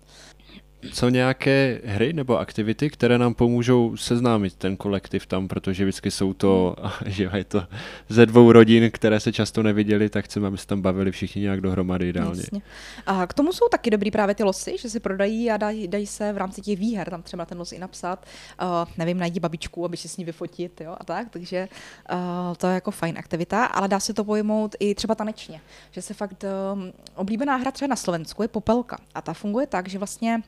jsou 0.92 1.10
nějaké 1.10 1.82
hry 1.86 2.14
nebo 2.14 2.40
aktivity, 2.40 2.90
které 2.90 3.18
nám 3.18 3.34
pomůžou 3.34 3.98
seznámit 3.98 4.56
ten 4.56 4.78
kolektiv 4.78 5.28
tam, 5.28 5.48
protože 5.48 5.84
vždycky 5.84 6.12
jsou 6.12 6.34
to, 6.34 6.76
že 7.06 7.30
je 7.36 7.44
to 7.44 7.64
ze 8.10 8.26
dvou 8.26 8.52
rodin, 8.52 8.92
které 8.92 9.20
se 9.20 9.32
často 9.32 9.64
neviděli, 9.64 10.10
tak 10.10 10.26
chceme, 10.26 10.48
aby 10.48 10.58
se 10.58 10.68
tam 10.68 10.82
bavili 10.82 11.12
všichni 11.12 11.42
nějak 11.42 11.62
dohromady 11.62 12.10
ideálně. 12.10 12.42
Jasně. 12.42 12.62
A 13.06 13.28
k 13.28 13.34
tomu 13.34 13.54
jsou 13.54 13.68
taky 13.72 13.90
dobrý 13.90 14.12
právě 14.12 14.36
ty 14.36 14.44
losy, 14.44 14.76
že 14.78 14.90
se 14.90 15.00
prodají 15.00 15.52
a 15.52 15.58
dají, 15.58 15.88
dají 15.88 16.08
se 16.08 16.34
v 16.34 16.38
rámci 16.38 16.62
těch 16.62 16.80
výher 16.80 17.10
tam 17.10 17.22
třeba 17.22 17.46
ten 17.46 17.58
los 17.58 17.72
i 17.72 17.80
napsat. 17.80 18.26
Uh, 18.62 18.68
nevím, 18.98 19.18
najdi 19.18 19.40
babičku, 19.40 19.86
aby 19.86 19.98
se 19.98 20.08
s 20.08 20.18
ní 20.18 20.26
vyfotit 20.26 20.82
jo, 20.82 20.96
a 21.00 21.04
tak, 21.04 21.30
takže 21.30 21.68
uh, 22.12 22.18
to 22.58 22.68
je 22.68 22.74
jako 22.74 22.92
fajn 22.92 23.18
aktivita, 23.18 23.66
ale 23.66 23.88
dá 23.88 24.00
se 24.00 24.14
to 24.14 24.24
pojmout 24.24 24.76
i 24.80 24.96
třeba 24.96 25.16
tanečně, 25.16 25.62
že 25.92 26.02
se 26.02 26.14
fakt 26.14 26.46
um, 26.74 26.94
oblíbená 27.16 27.56
hra 27.56 27.72
třeba 27.72 27.90
na 27.90 27.96
Slovensku 27.96 28.42
je 28.42 28.48
Popelka 28.48 28.98
a 29.16 29.22
ta 29.22 29.34
funguje 29.34 29.68
tak, 29.68 29.90
že 29.90 29.98
vlastně 29.98 30.42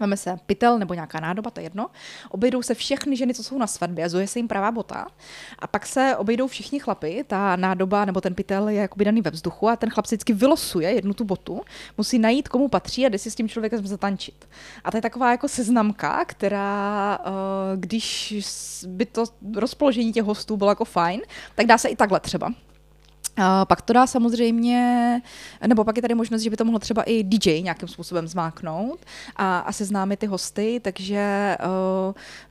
Máme 0.00 0.16
se 0.16 0.36
pytel 0.46 0.78
nebo 0.78 0.94
nějaká 0.94 1.20
nádoba, 1.20 1.50
to 1.50 1.60
je 1.60 1.66
jedno. 1.66 1.90
Obejdou 2.30 2.62
se 2.62 2.74
všechny 2.74 3.16
ženy, 3.16 3.34
co 3.34 3.42
jsou 3.42 3.58
na 3.58 3.66
svatbě, 3.66 4.08
zuje 4.08 4.26
se 4.26 4.38
jim 4.38 4.48
pravá 4.48 4.70
bota. 4.70 5.06
A 5.58 5.66
pak 5.66 5.86
se 5.86 6.16
obejdou 6.16 6.46
všichni 6.46 6.80
chlapy, 6.80 7.24
ta 7.26 7.56
nádoba 7.56 8.04
nebo 8.04 8.20
ten 8.20 8.34
pytel 8.34 8.68
je 8.68 8.80
jakoby 8.80 9.04
daný 9.04 9.22
ve 9.22 9.30
vzduchu 9.30 9.68
a 9.68 9.76
ten 9.76 9.90
chlap 9.90 10.06
vždycky 10.06 10.32
vylosuje 10.32 10.92
jednu 10.92 11.14
tu 11.14 11.24
botu, 11.24 11.60
musí 11.98 12.18
najít, 12.18 12.48
komu 12.48 12.68
patří 12.68 13.06
a 13.06 13.08
jde 13.08 13.18
si 13.18 13.30
s 13.30 13.34
tím 13.34 13.48
člověkem 13.48 13.86
zatančit. 13.86 14.48
A 14.84 14.90
to 14.90 14.96
je 14.96 15.02
taková 15.02 15.30
jako 15.30 15.48
seznamka, 15.48 16.24
která, 16.24 17.18
eh, 17.24 17.30
když 17.76 18.34
by 18.88 19.06
to 19.06 19.24
rozpoložení 19.56 20.12
těch 20.12 20.24
hostů 20.24 20.56
bylo 20.56 20.70
jako 20.70 20.84
fajn, 20.84 21.20
tak 21.54 21.66
dá 21.66 21.78
se 21.78 21.88
i 21.88 21.96
takhle 21.96 22.20
třeba 22.20 22.52
pak 23.64 23.82
to 23.82 23.92
dá 23.92 24.06
samozřejmě, 24.06 25.20
nebo 25.66 25.84
pak 25.84 25.96
je 25.96 26.02
tady 26.02 26.14
možnost, 26.14 26.42
že 26.42 26.50
by 26.50 26.56
to 26.56 26.64
mohlo 26.64 26.78
třeba 26.78 27.02
i 27.02 27.22
DJ 27.22 27.60
nějakým 27.62 27.88
způsobem 27.88 28.28
zmáknout 28.28 29.04
a, 29.36 29.58
a 29.58 29.72
seznámit 29.72 30.18
ty 30.18 30.26
hosty, 30.26 30.80
takže 30.82 31.56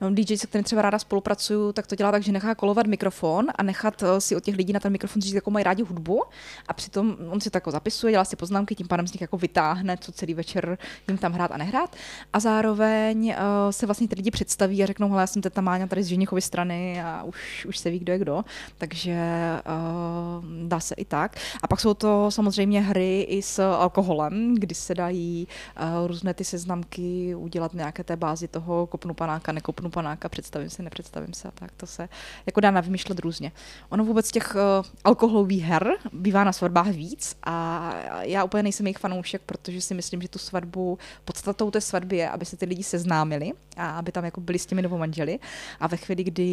uh, 0.00 0.10
DJ, 0.10 0.36
se 0.36 0.46
kterým 0.46 0.64
třeba 0.64 0.82
ráda 0.82 0.98
spolupracuju, 0.98 1.72
tak 1.72 1.86
to 1.86 1.94
dělá 1.94 2.12
tak, 2.12 2.22
že 2.22 2.32
nechá 2.32 2.54
kolovat 2.54 2.86
mikrofon 2.86 3.46
a 3.54 3.62
nechat 3.62 4.02
uh, 4.02 4.08
si 4.18 4.36
od 4.36 4.44
těch 4.44 4.56
lidí 4.56 4.72
na 4.72 4.80
ten 4.80 4.92
mikrofon 4.92 5.22
říct, 5.22 5.34
jako 5.34 5.50
mají 5.50 5.62
rádi 5.62 5.82
hudbu. 5.82 6.22
A 6.68 6.72
přitom 6.72 7.16
on 7.30 7.40
si 7.40 7.50
to 7.50 7.56
jako 7.56 7.70
zapisuje, 7.70 8.10
dělá 8.10 8.24
si 8.24 8.36
poznámky, 8.36 8.74
tím 8.74 8.88
pádem 8.88 9.06
z 9.06 9.12
nich 9.12 9.20
jako 9.20 9.36
vytáhne, 9.36 9.96
co 9.96 10.12
celý 10.12 10.34
večer 10.34 10.78
jim 11.08 11.18
tam 11.18 11.32
hrát 11.32 11.50
a 11.52 11.56
nehrát. 11.56 11.96
A 12.32 12.40
zároveň 12.40 13.26
uh, 13.26 13.34
se 13.70 13.86
vlastně 13.86 14.08
ty 14.08 14.14
lidi 14.14 14.30
představí 14.30 14.82
a 14.82 14.86
řeknou, 14.86 15.08
hele, 15.08 15.22
já 15.22 15.26
jsem 15.26 15.42
teta 15.42 15.60
Máňa 15.60 15.86
tady 15.86 16.02
z 16.02 16.06
ženichovy 16.06 16.40
strany 16.40 17.02
a 17.02 17.22
už, 17.22 17.66
už 17.68 17.78
se 17.78 17.90
ví, 17.90 17.98
kdo 17.98 18.12
je 18.12 18.18
kdo, 18.18 18.44
takže 18.78 19.18
uh, 19.66 20.44
dá 20.74 20.80
se 20.80 20.94
i 20.94 21.04
tak. 21.04 21.36
A 21.62 21.66
pak 21.66 21.80
jsou 21.80 21.94
to 21.94 22.30
samozřejmě 22.30 22.80
hry 22.80 23.20
i 23.20 23.42
s 23.42 23.58
alkoholem, 23.58 24.54
kdy 24.54 24.74
se 24.74 24.94
dají 24.94 25.46
uh, 25.46 26.06
různé 26.06 26.34
ty 26.34 26.44
seznamky 26.44 27.34
udělat 27.34 27.74
nějaké 27.74 28.04
té 28.04 28.16
bázi 28.16 28.48
toho 28.48 28.86
kopnu 28.86 29.14
panáka, 29.14 29.52
nekopnu 29.52 29.90
panáka, 29.90 30.28
představím 30.28 30.70
se, 30.70 30.82
nepředstavím 30.82 31.34
se 31.34 31.48
a 31.48 31.50
tak. 31.50 31.70
To 31.76 31.86
se 31.86 32.08
jako 32.46 32.60
dá 32.60 32.70
navymýšlet 32.70 33.18
různě. 33.18 33.52
Ono 33.88 34.04
vůbec 34.04 34.30
těch 34.30 34.54
uh, 34.54 34.86
alkoholových 35.04 35.64
her 35.64 35.92
bývá 36.12 36.44
na 36.44 36.52
svatbách 36.52 36.88
víc 36.88 37.36
a 37.46 37.56
já 38.20 38.44
úplně 38.44 38.62
nejsem 38.62 38.86
jejich 38.86 38.98
fanoušek, 38.98 39.42
protože 39.46 39.80
si 39.80 39.94
myslím, 39.94 40.22
že 40.22 40.28
tu 40.28 40.38
svatbu, 40.38 40.98
podstatou 41.24 41.70
té 41.70 41.80
svatby 41.80 42.16
je, 42.16 42.30
aby 42.30 42.44
se 42.44 42.56
ty 42.56 42.66
lidi 42.66 42.82
seznámili 42.82 43.52
a 43.76 43.98
aby 43.98 44.12
tam 44.12 44.24
jako 44.24 44.40
byli 44.40 44.58
s 44.58 44.66
těmi 44.66 44.82
novomanželi 44.82 45.38
a 45.80 45.86
ve 45.86 45.96
chvíli, 45.96 46.24
kdy 46.24 46.52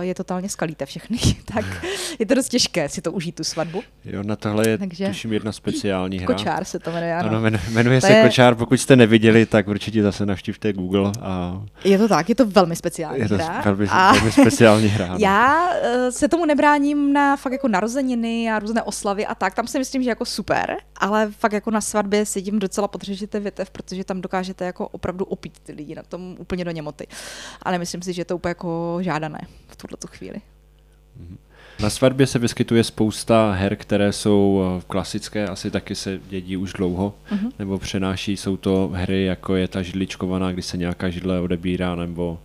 je 0.00 0.14
totálně 0.14 0.48
skalíte 0.48 0.86
všechny, 0.86 1.18
tak 1.54 1.64
je 2.18 2.26
to 2.26 2.34
dost 2.34 2.48
těžké 2.48 2.88
si 2.88 3.02
to 3.02 3.12
užít 3.12 3.34
tu 3.34 3.44
svatbu. 3.52 3.82
Jo, 4.04 4.22
na 4.22 4.36
tohle 4.36 4.68
je 4.68 4.78
Takže... 4.78 5.06
tuším 5.06 5.32
jedna 5.32 5.52
speciální 5.52 6.18
hra. 6.18 6.26
Kočár 6.26 6.64
se 6.64 6.78
to 6.78 6.90
jmenuje, 6.90 7.14
ano. 7.14 7.28
ano 7.28 7.58
jmenuje 7.70 8.00
to 8.00 8.06
se 8.06 8.12
je... 8.12 8.22
Kočár, 8.22 8.54
pokud 8.54 8.76
jste 8.80 8.96
neviděli, 8.96 9.46
tak 9.46 9.68
určitě 9.68 10.02
zase 10.02 10.26
navštivte 10.26 10.72
Google. 10.72 11.12
A... 11.20 11.62
Je 11.84 11.98
to 11.98 12.08
tak, 12.08 12.28
je 12.28 12.34
to 12.34 12.46
velmi 12.46 12.76
speciální 12.76 13.20
je 13.20 13.28
to 13.28 13.34
hra. 13.34 13.60
Velmi, 13.64 13.86
a... 13.90 14.12
velmi 14.12 14.32
speciální 14.32 14.88
hra. 14.88 15.02
No. 15.12 15.18
Já 15.18 15.70
uh, 15.70 16.10
se 16.10 16.28
tomu 16.28 16.46
nebráním 16.46 17.12
na 17.12 17.36
fakt 17.36 17.52
jako 17.52 17.68
narozeniny 17.68 18.50
a 18.50 18.58
různé 18.58 18.82
oslavy 18.82 19.26
a 19.26 19.34
tak, 19.34 19.54
tam 19.54 19.66
si 19.66 19.78
myslím, 19.78 20.02
že 20.02 20.08
jako 20.08 20.24
super, 20.24 20.76
ale 20.96 21.30
fakt 21.30 21.52
jako 21.52 21.70
na 21.70 21.80
svatbě 21.80 22.26
si 22.26 22.42
tím 22.42 22.58
docela 22.58 22.88
podřežíte 22.88 23.40
větev, 23.40 23.70
protože 23.70 24.04
tam 24.04 24.20
dokážete 24.20 24.64
jako 24.64 24.88
opravdu 24.88 25.24
opít 25.24 25.58
ty 25.62 25.72
lidi 25.72 25.94
na 25.94 26.02
tom 26.02 26.36
úplně 26.38 26.64
do 26.64 26.70
němoty. 26.70 27.06
Ale 27.62 27.78
myslím 27.78 28.02
si, 28.02 28.12
že 28.12 28.20
je 28.20 28.24
to 28.24 28.36
úplně 28.36 28.50
jako 28.50 28.98
žádané 29.00 29.38
v 29.68 29.76
tuhle 29.76 29.96
chvíli. 30.06 30.36
Mm-hmm. 30.36 31.36
Na 31.82 31.90
svatbě 31.90 32.26
se 32.26 32.38
vyskytuje 32.38 32.84
spousta 32.84 33.52
her, 33.52 33.76
které 33.76 34.12
jsou 34.12 34.62
eh, 34.78 34.82
klasické, 34.86 35.46
asi 35.46 35.70
taky 35.70 35.94
se 35.94 36.20
dědí 36.28 36.56
už 36.56 36.72
dlouho, 36.72 37.14
uh-huh. 37.32 37.52
nebo 37.58 37.78
přenáší. 37.78 38.36
Jsou 38.36 38.56
to 38.56 38.90
hry, 38.94 39.24
jako 39.24 39.56
je 39.56 39.68
ta 39.68 39.82
židličkovaná, 39.82 40.52
kdy 40.52 40.62
se 40.62 40.76
nějaká 40.76 41.10
židle 41.10 41.40
odebírá, 41.40 41.94
nebo 41.94 42.38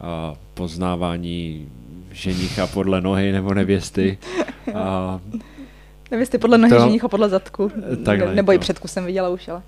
a, 0.00 0.34
poznávání 0.54 1.68
ženicha 2.12 2.66
podle 2.66 3.00
nohy 3.00 3.32
nebo 3.32 3.54
nevěsty. 3.54 4.18
A, 4.74 5.20
nevěsty 6.10 6.38
podle 6.38 6.58
nohy, 6.58 6.74
to, 6.74 6.80
ženicha 6.80 7.08
podle 7.08 7.28
zadku. 7.28 7.72
Takhle, 8.04 8.34
nebo 8.34 8.52
i 8.52 8.58
předku 8.58 8.88
jsem 8.88 9.04
viděla 9.04 9.28
už, 9.28 9.48
ale... 9.48 9.62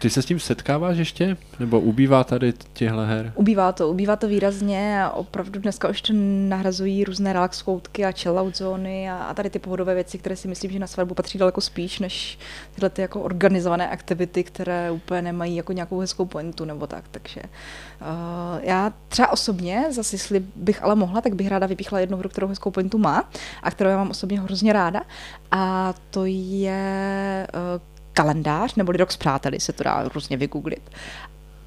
Ty 0.00 0.10
se 0.10 0.22
s 0.22 0.26
tím 0.26 0.40
setkáváš 0.40 0.96
ještě? 0.96 1.36
Nebo 1.58 1.80
ubývá 1.80 2.24
tady 2.24 2.52
těhle 2.72 3.06
her? 3.06 3.32
Ubývá 3.34 3.72
to, 3.72 3.88
ubývá 3.88 4.16
to 4.16 4.28
výrazně 4.28 5.02
a 5.02 5.10
opravdu 5.10 5.60
dneska 5.60 5.88
už 5.88 6.02
to 6.02 6.12
nahrazují 6.48 7.04
různé 7.04 7.32
relax 7.32 7.62
koutky 7.62 8.04
a 8.04 8.12
chillout 8.12 8.56
zóny 8.56 9.10
a, 9.10 9.16
a 9.16 9.34
tady 9.34 9.50
ty 9.50 9.58
pohodové 9.58 9.94
věci, 9.94 10.18
které 10.18 10.36
si 10.36 10.48
myslím, 10.48 10.70
že 10.70 10.78
na 10.78 10.86
svatbu 10.86 11.14
patří 11.14 11.38
daleko 11.38 11.60
spíš, 11.60 11.98
než 11.98 12.38
tyhle 12.74 12.90
ty 12.90 13.02
jako 13.02 13.20
organizované 13.20 13.90
aktivity, 13.90 14.44
které 14.44 14.90
úplně 14.90 15.22
nemají 15.22 15.56
jako 15.56 15.72
nějakou 15.72 16.00
hezkou 16.00 16.24
pointu 16.24 16.64
nebo 16.64 16.86
tak. 16.86 17.04
Takže 17.10 17.40
uh, 17.42 18.60
já 18.62 18.92
třeba 19.08 19.32
osobně, 19.32 19.86
zase 19.90 20.14
jestli 20.14 20.44
bych 20.56 20.82
ale 20.82 20.94
mohla, 20.94 21.20
tak 21.20 21.34
bych 21.34 21.48
ráda 21.48 21.66
vypíchla 21.66 22.00
jednu 22.00 22.16
hru, 22.16 22.28
kterou 22.28 22.48
hezkou 22.48 22.70
pointu 22.70 22.98
má 22.98 23.30
a 23.62 23.70
kterou 23.70 23.90
já 23.90 23.96
mám 23.96 24.10
osobně 24.10 24.40
hrozně 24.40 24.72
ráda 24.72 25.02
a 25.50 25.94
to 26.10 26.22
je 26.24 27.46
uh, 27.54 27.99
kalendář, 28.20 28.74
nebo 28.74 28.92
rok 28.92 29.12
s 29.12 29.16
přáteli, 29.16 29.60
se 29.60 29.72
to 29.72 29.84
dá 29.84 30.08
různě 30.14 30.36
vygooglit. 30.36 30.90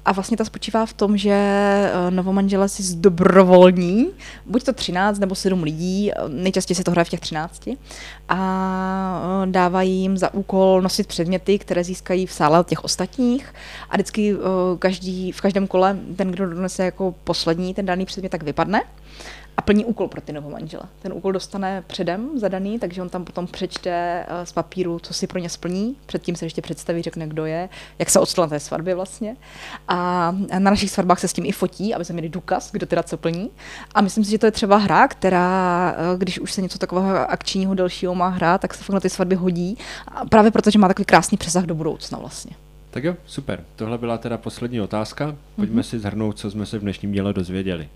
A 0.04 0.12
vlastně 0.12 0.36
ta 0.36 0.44
spočívá 0.44 0.86
v 0.86 0.92
tom, 0.92 1.16
že 1.16 1.32
eh, 1.32 2.10
novomanžele 2.10 2.68
si 2.68 2.82
zdobrovolní, 2.82 4.10
buď 4.46 4.64
to 4.64 4.72
13 4.72 5.18
nebo 5.18 5.34
7 5.34 5.62
lidí, 5.62 6.12
eh, 6.12 6.14
nejčastěji 6.28 6.76
se 6.76 6.84
to 6.84 6.90
hraje 6.90 7.04
v 7.04 7.08
těch 7.08 7.20
13, 7.20 7.68
a 8.28 8.38
eh, 9.42 9.50
dávají 9.50 10.00
jim 10.00 10.18
za 10.18 10.34
úkol 10.34 10.82
nosit 10.82 11.06
předměty, 11.06 11.58
které 11.58 11.84
získají 11.84 12.26
v 12.26 12.32
sále 12.32 12.64
těch 12.64 12.84
ostatních 12.84 13.54
a 13.90 13.96
vždycky 13.96 14.36
každý, 14.78 15.32
v 15.32 15.40
každém 15.40 15.66
kole 15.66 15.98
ten, 16.16 16.30
kdo 16.30 16.46
donese 16.46 16.84
jako 16.84 17.14
poslední 17.24 17.74
ten 17.74 17.86
daný 17.86 18.06
předmět, 18.06 18.30
tak 18.30 18.42
vypadne 18.42 18.82
a 19.56 19.62
plní 19.62 19.84
úkol 19.84 20.08
pro 20.08 20.20
ty 20.20 20.32
novomanžele. 20.32 20.82
Ten 21.02 21.12
úkol 21.12 21.32
dostane 21.32 21.84
předem 21.86 22.38
zadaný, 22.38 22.78
takže 22.78 23.02
on 23.02 23.08
tam 23.08 23.24
potom 23.24 23.46
přečte 23.46 23.90
eh, 23.90 24.46
z 24.46 24.52
papíru, 24.52 24.98
co 24.98 25.14
si 25.14 25.26
pro 25.26 25.38
ně 25.38 25.48
splní. 25.48 25.96
Předtím 26.06 26.36
se 26.36 26.46
ještě 26.46 26.62
představí, 26.62 27.02
řekne, 27.02 27.26
kdo 27.26 27.44
je, 27.44 27.68
jak 27.98 28.10
se 28.10 28.20
odstal 28.20 28.44
na 28.44 28.48
té 28.48 28.60
svatbě 28.60 28.94
vlastně. 28.94 29.36
A 29.88 30.30
na 30.52 30.70
našich 30.70 30.90
svatbách 30.90 31.20
se 31.20 31.28
s 31.28 31.32
tím 31.32 31.46
i 31.46 31.52
fotí, 31.52 31.94
aby 31.94 32.04
jsme 32.04 32.12
měli 32.12 32.28
důkaz, 32.28 32.72
kdo 32.72 32.86
teda 32.86 33.02
co 33.02 33.16
plní. 33.16 33.50
A 33.94 34.00
myslím 34.00 34.24
si, 34.24 34.30
že 34.30 34.38
to 34.38 34.46
je 34.46 34.52
třeba 34.52 34.76
hra, 34.76 35.08
která, 35.08 35.94
eh, 35.96 36.18
když 36.18 36.38
už 36.40 36.52
se 36.52 36.62
něco 36.62 36.78
takového 36.78 37.30
akčního 37.30 37.74
delšího 37.74 38.14
má 38.14 38.28
hrát, 38.28 38.60
tak 38.60 38.74
se 38.74 38.84
fakt 38.84 38.94
na 38.94 39.00
ty 39.00 39.10
svatby 39.10 39.34
hodí. 39.34 39.78
A 40.08 40.24
právě 40.26 40.50
protože 40.50 40.78
má 40.78 40.88
takový 40.88 41.04
krásný 41.04 41.38
přesah 41.38 41.64
do 41.64 41.74
budoucna 41.74 42.18
vlastně. 42.18 42.56
Tak 42.90 43.04
jo, 43.04 43.16
super. 43.26 43.64
Tohle 43.76 43.98
byla 43.98 44.18
teda 44.18 44.38
poslední 44.38 44.80
otázka. 44.80 45.36
Pojďme 45.56 45.82
mm-hmm. 45.82 45.84
si 45.84 45.98
zhrnout, 45.98 46.38
co 46.38 46.50
jsme 46.50 46.66
se 46.66 46.78
v 46.78 46.82
dnešním 46.82 47.12
díle 47.12 47.32
dozvěděli. 47.32 47.88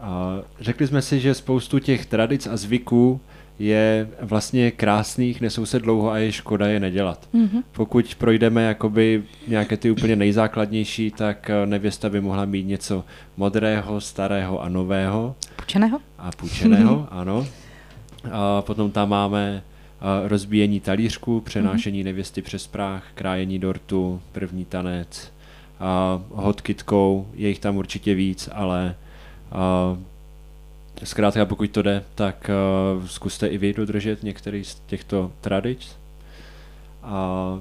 A 0.00 0.38
řekli 0.60 0.86
jsme 0.86 1.02
si, 1.02 1.20
že 1.20 1.34
spoustu 1.34 1.78
těch 1.78 2.06
tradic 2.06 2.46
a 2.46 2.56
zvyků 2.56 3.20
je 3.58 4.08
vlastně 4.20 4.70
krásných, 4.70 5.40
nesou 5.40 5.66
se 5.66 5.78
dlouho 5.78 6.10
a 6.10 6.18
je 6.18 6.32
škoda 6.32 6.66
je 6.66 6.80
nedělat. 6.80 7.28
Mm-hmm. 7.34 7.62
Pokud 7.72 8.14
projdeme 8.14 8.62
jakoby 8.64 9.22
nějaké 9.48 9.76
ty 9.76 9.90
úplně 9.90 10.16
nejzákladnější, 10.16 11.10
tak 11.10 11.50
eh, 11.50 11.66
nevěsta 11.66 12.10
by 12.10 12.20
mohla 12.20 12.44
mít 12.44 12.66
něco 12.66 13.04
modrého, 13.36 14.00
starého 14.00 14.62
a 14.62 14.68
nového. 14.68 15.36
Půjčeného? 15.56 16.00
A 16.18 16.30
půjčeného, 16.36 16.96
mm-hmm. 16.96 17.06
ano. 17.10 17.46
A 18.32 18.62
potom 18.62 18.90
tam 18.90 19.08
máme 19.08 19.62
eh, 19.62 20.28
rozbíjení 20.28 20.80
talířku, 20.80 21.40
přenášení 21.40 22.00
mm-hmm. 22.00 22.04
nevěsty 22.04 22.42
přes 22.42 22.66
práh, 22.66 23.04
krájení 23.14 23.58
dortu, 23.58 24.20
první 24.32 24.64
tanec, 24.64 25.32
a 25.80 26.22
hot 26.30 26.60
kitkou, 26.60 27.28
je 27.34 27.48
jich 27.48 27.58
tam 27.58 27.76
určitě 27.76 28.14
víc, 28.14 28.48
ale 28.52 28.94
a 29.52 29.96
zkrátka, 31.04 31.46
pokud 31.46 31.70
to 31.70 31.82
jde, 31.82 32.04
tak 32.14 32.50
uh, 32.98 33.06
zkuste 33.06 33.46
i 33.46 33.58
vy 33.58 33.72
dodržet 33.72 34.22
některý 34.22 34.64
z 34.64 34.74
těchto 34.86 35.32
tradic. 35.40 35.96
A 37.02 37.60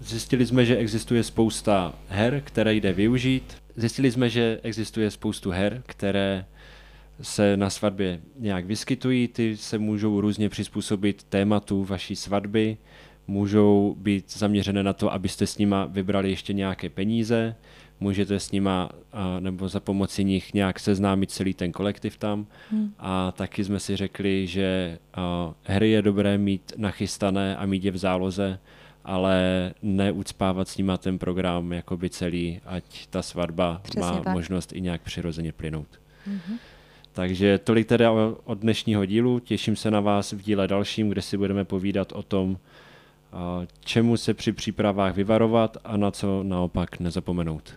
zjistili 0.00 0.46
jsme, 0.46 0.64
že 0.64 0.76
existuje 0.76 1.24
spousta 1.24 1.92
her, 2.08 2.42
které 2.44 2.74
jde 2.74 2.92
využít. 2.92 3.56
Zjistili 3.76 4.10
jsme, 4.10 4.30
že 4.30 4.60
existuje 4.62 5.10
spoustu 5.10 5.50
her, 5.50 5.82
které 5.86 6.44
se 7.22 7.56
na 7.56 7.70
svatbě 7.70 8.20
nějak 8.38 8.64
vyskytují, 8.64 9.28
ty 9.28 9.56
se 9.56 9.78
můžou 9.78 10.20
různě 10.20 10.48
přizpůsobit 10.48 11.22
tématu 11.22 11.84
vaší 11.84 12.16
svatby, 12.16 12.76
můžou 13.26 13.96
být 13.98 14.32
zaměřené 14.38 14.82
na 14.82 14.92
to, 14.92 15.12
abyste 15.12 15.46
s 15.46 15.58
nima 15.58 15.84
vybrali 15.84 16.30
ještě 16.30 16.52
nějaké 16.52 16.88
peníze, 16.88 17.54
můžete 18.00 18.40
s 18.40 18.52
nima 18.52 18.90
a, 19.12 19.40
nebo 19.40 19.68
za 19.68 19.80
pomoci 19.80 20.24
nich 20.24 20.54
nějak 20.54 20.80
seznámit 20.80 21.30
celý 21.30 21.54
ten 21.54 21.72
kolektiv 21.72 22.18
tam 22.18 22.46
hmm. 22.70 22.94
a 22.98 23.32
taky 23.32 23.64
jsme 23.64 23.80
si 23.80 23.96
řekli, 23.96 24.46
že 24.46 24.98
a, 25.14 25.54
hry 25.64 25.90
je 25.90 26.02
dobré 26.02 26.38
mít 26.38 26.72
nachystané 26.76 27.56
a 27.56 27.66
mít 27.66 27.84
je 27.84 27.90
v 27.90 27.96
záloze, 27.96 28.58
ale 29.04 29.72
neucpávat 29.82 30.68
s 30.68 30.76
nima 30.76 30.96
ten 30.96 31.18
program 31.18 31.72
jakoby 31.72 32.10
celý, 32.10 32.60
ať 32.66 33.06
ta 33.06 33.22
svatba 33.22 33.80
Přesně 33.82 34.00
má 34.00 34.20
tak. 34.20 34.34
možnost 34.34 34.72
i 34.72 34.80
nějak 34.80 35.02
přirozeně 35.02 35.52
plynout. 35.52 36.00
hmm 36.26 36.58
Takže 37.12 37.58
tolik 37.58 37.88
teda 37.88 38.12
od 38.44 38.58
dnešního 38.58 39.06
dílu. 39.06 39.38
Těším 39.38 39.76
se 39.76 39.90
na 39.90 40.00
vás 40.00 40.32
v 40.32 40.42
díle 40.42 40.68
dalším, 40.68 41.08
kde 41.08 41.22
si 41.22 41.36
budeme 41.36 41.64
povídat 41.64 42.12
o 42.12 42.22
tom, 42.22 42.58
čemu 43.84 44.16
se 44.16 44.34
při 44.34 44.52
přípravách 44.52 45.14
vyvarovat 45.14 45.76
a 45.84 45.96
na 45.96 46.10
co 46.10 46.42
naopak 46.42 47.00
nezapomenout. 47.00 47.74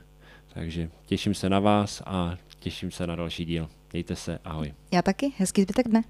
Takže 0.53 0.89
těším 1.05 1.33
se 1.33 1.49
na 1.49 1.59
vás 1.59 2.03
a 2.05 2.37
těším 2.59 2.91
se 2.91 3.07
na 3.07 3.15
další 3.15 3.45
díl. 3.45 3.69
Mějte 3.93 4.15
se, 4.15 4.39
ahoj. 4.43 4.73
Já 4.91 5.01
taky, 5.01 5.33
hezký 5.37 5.61
zbytek 5.61 5.87
dne. 5.87 6.03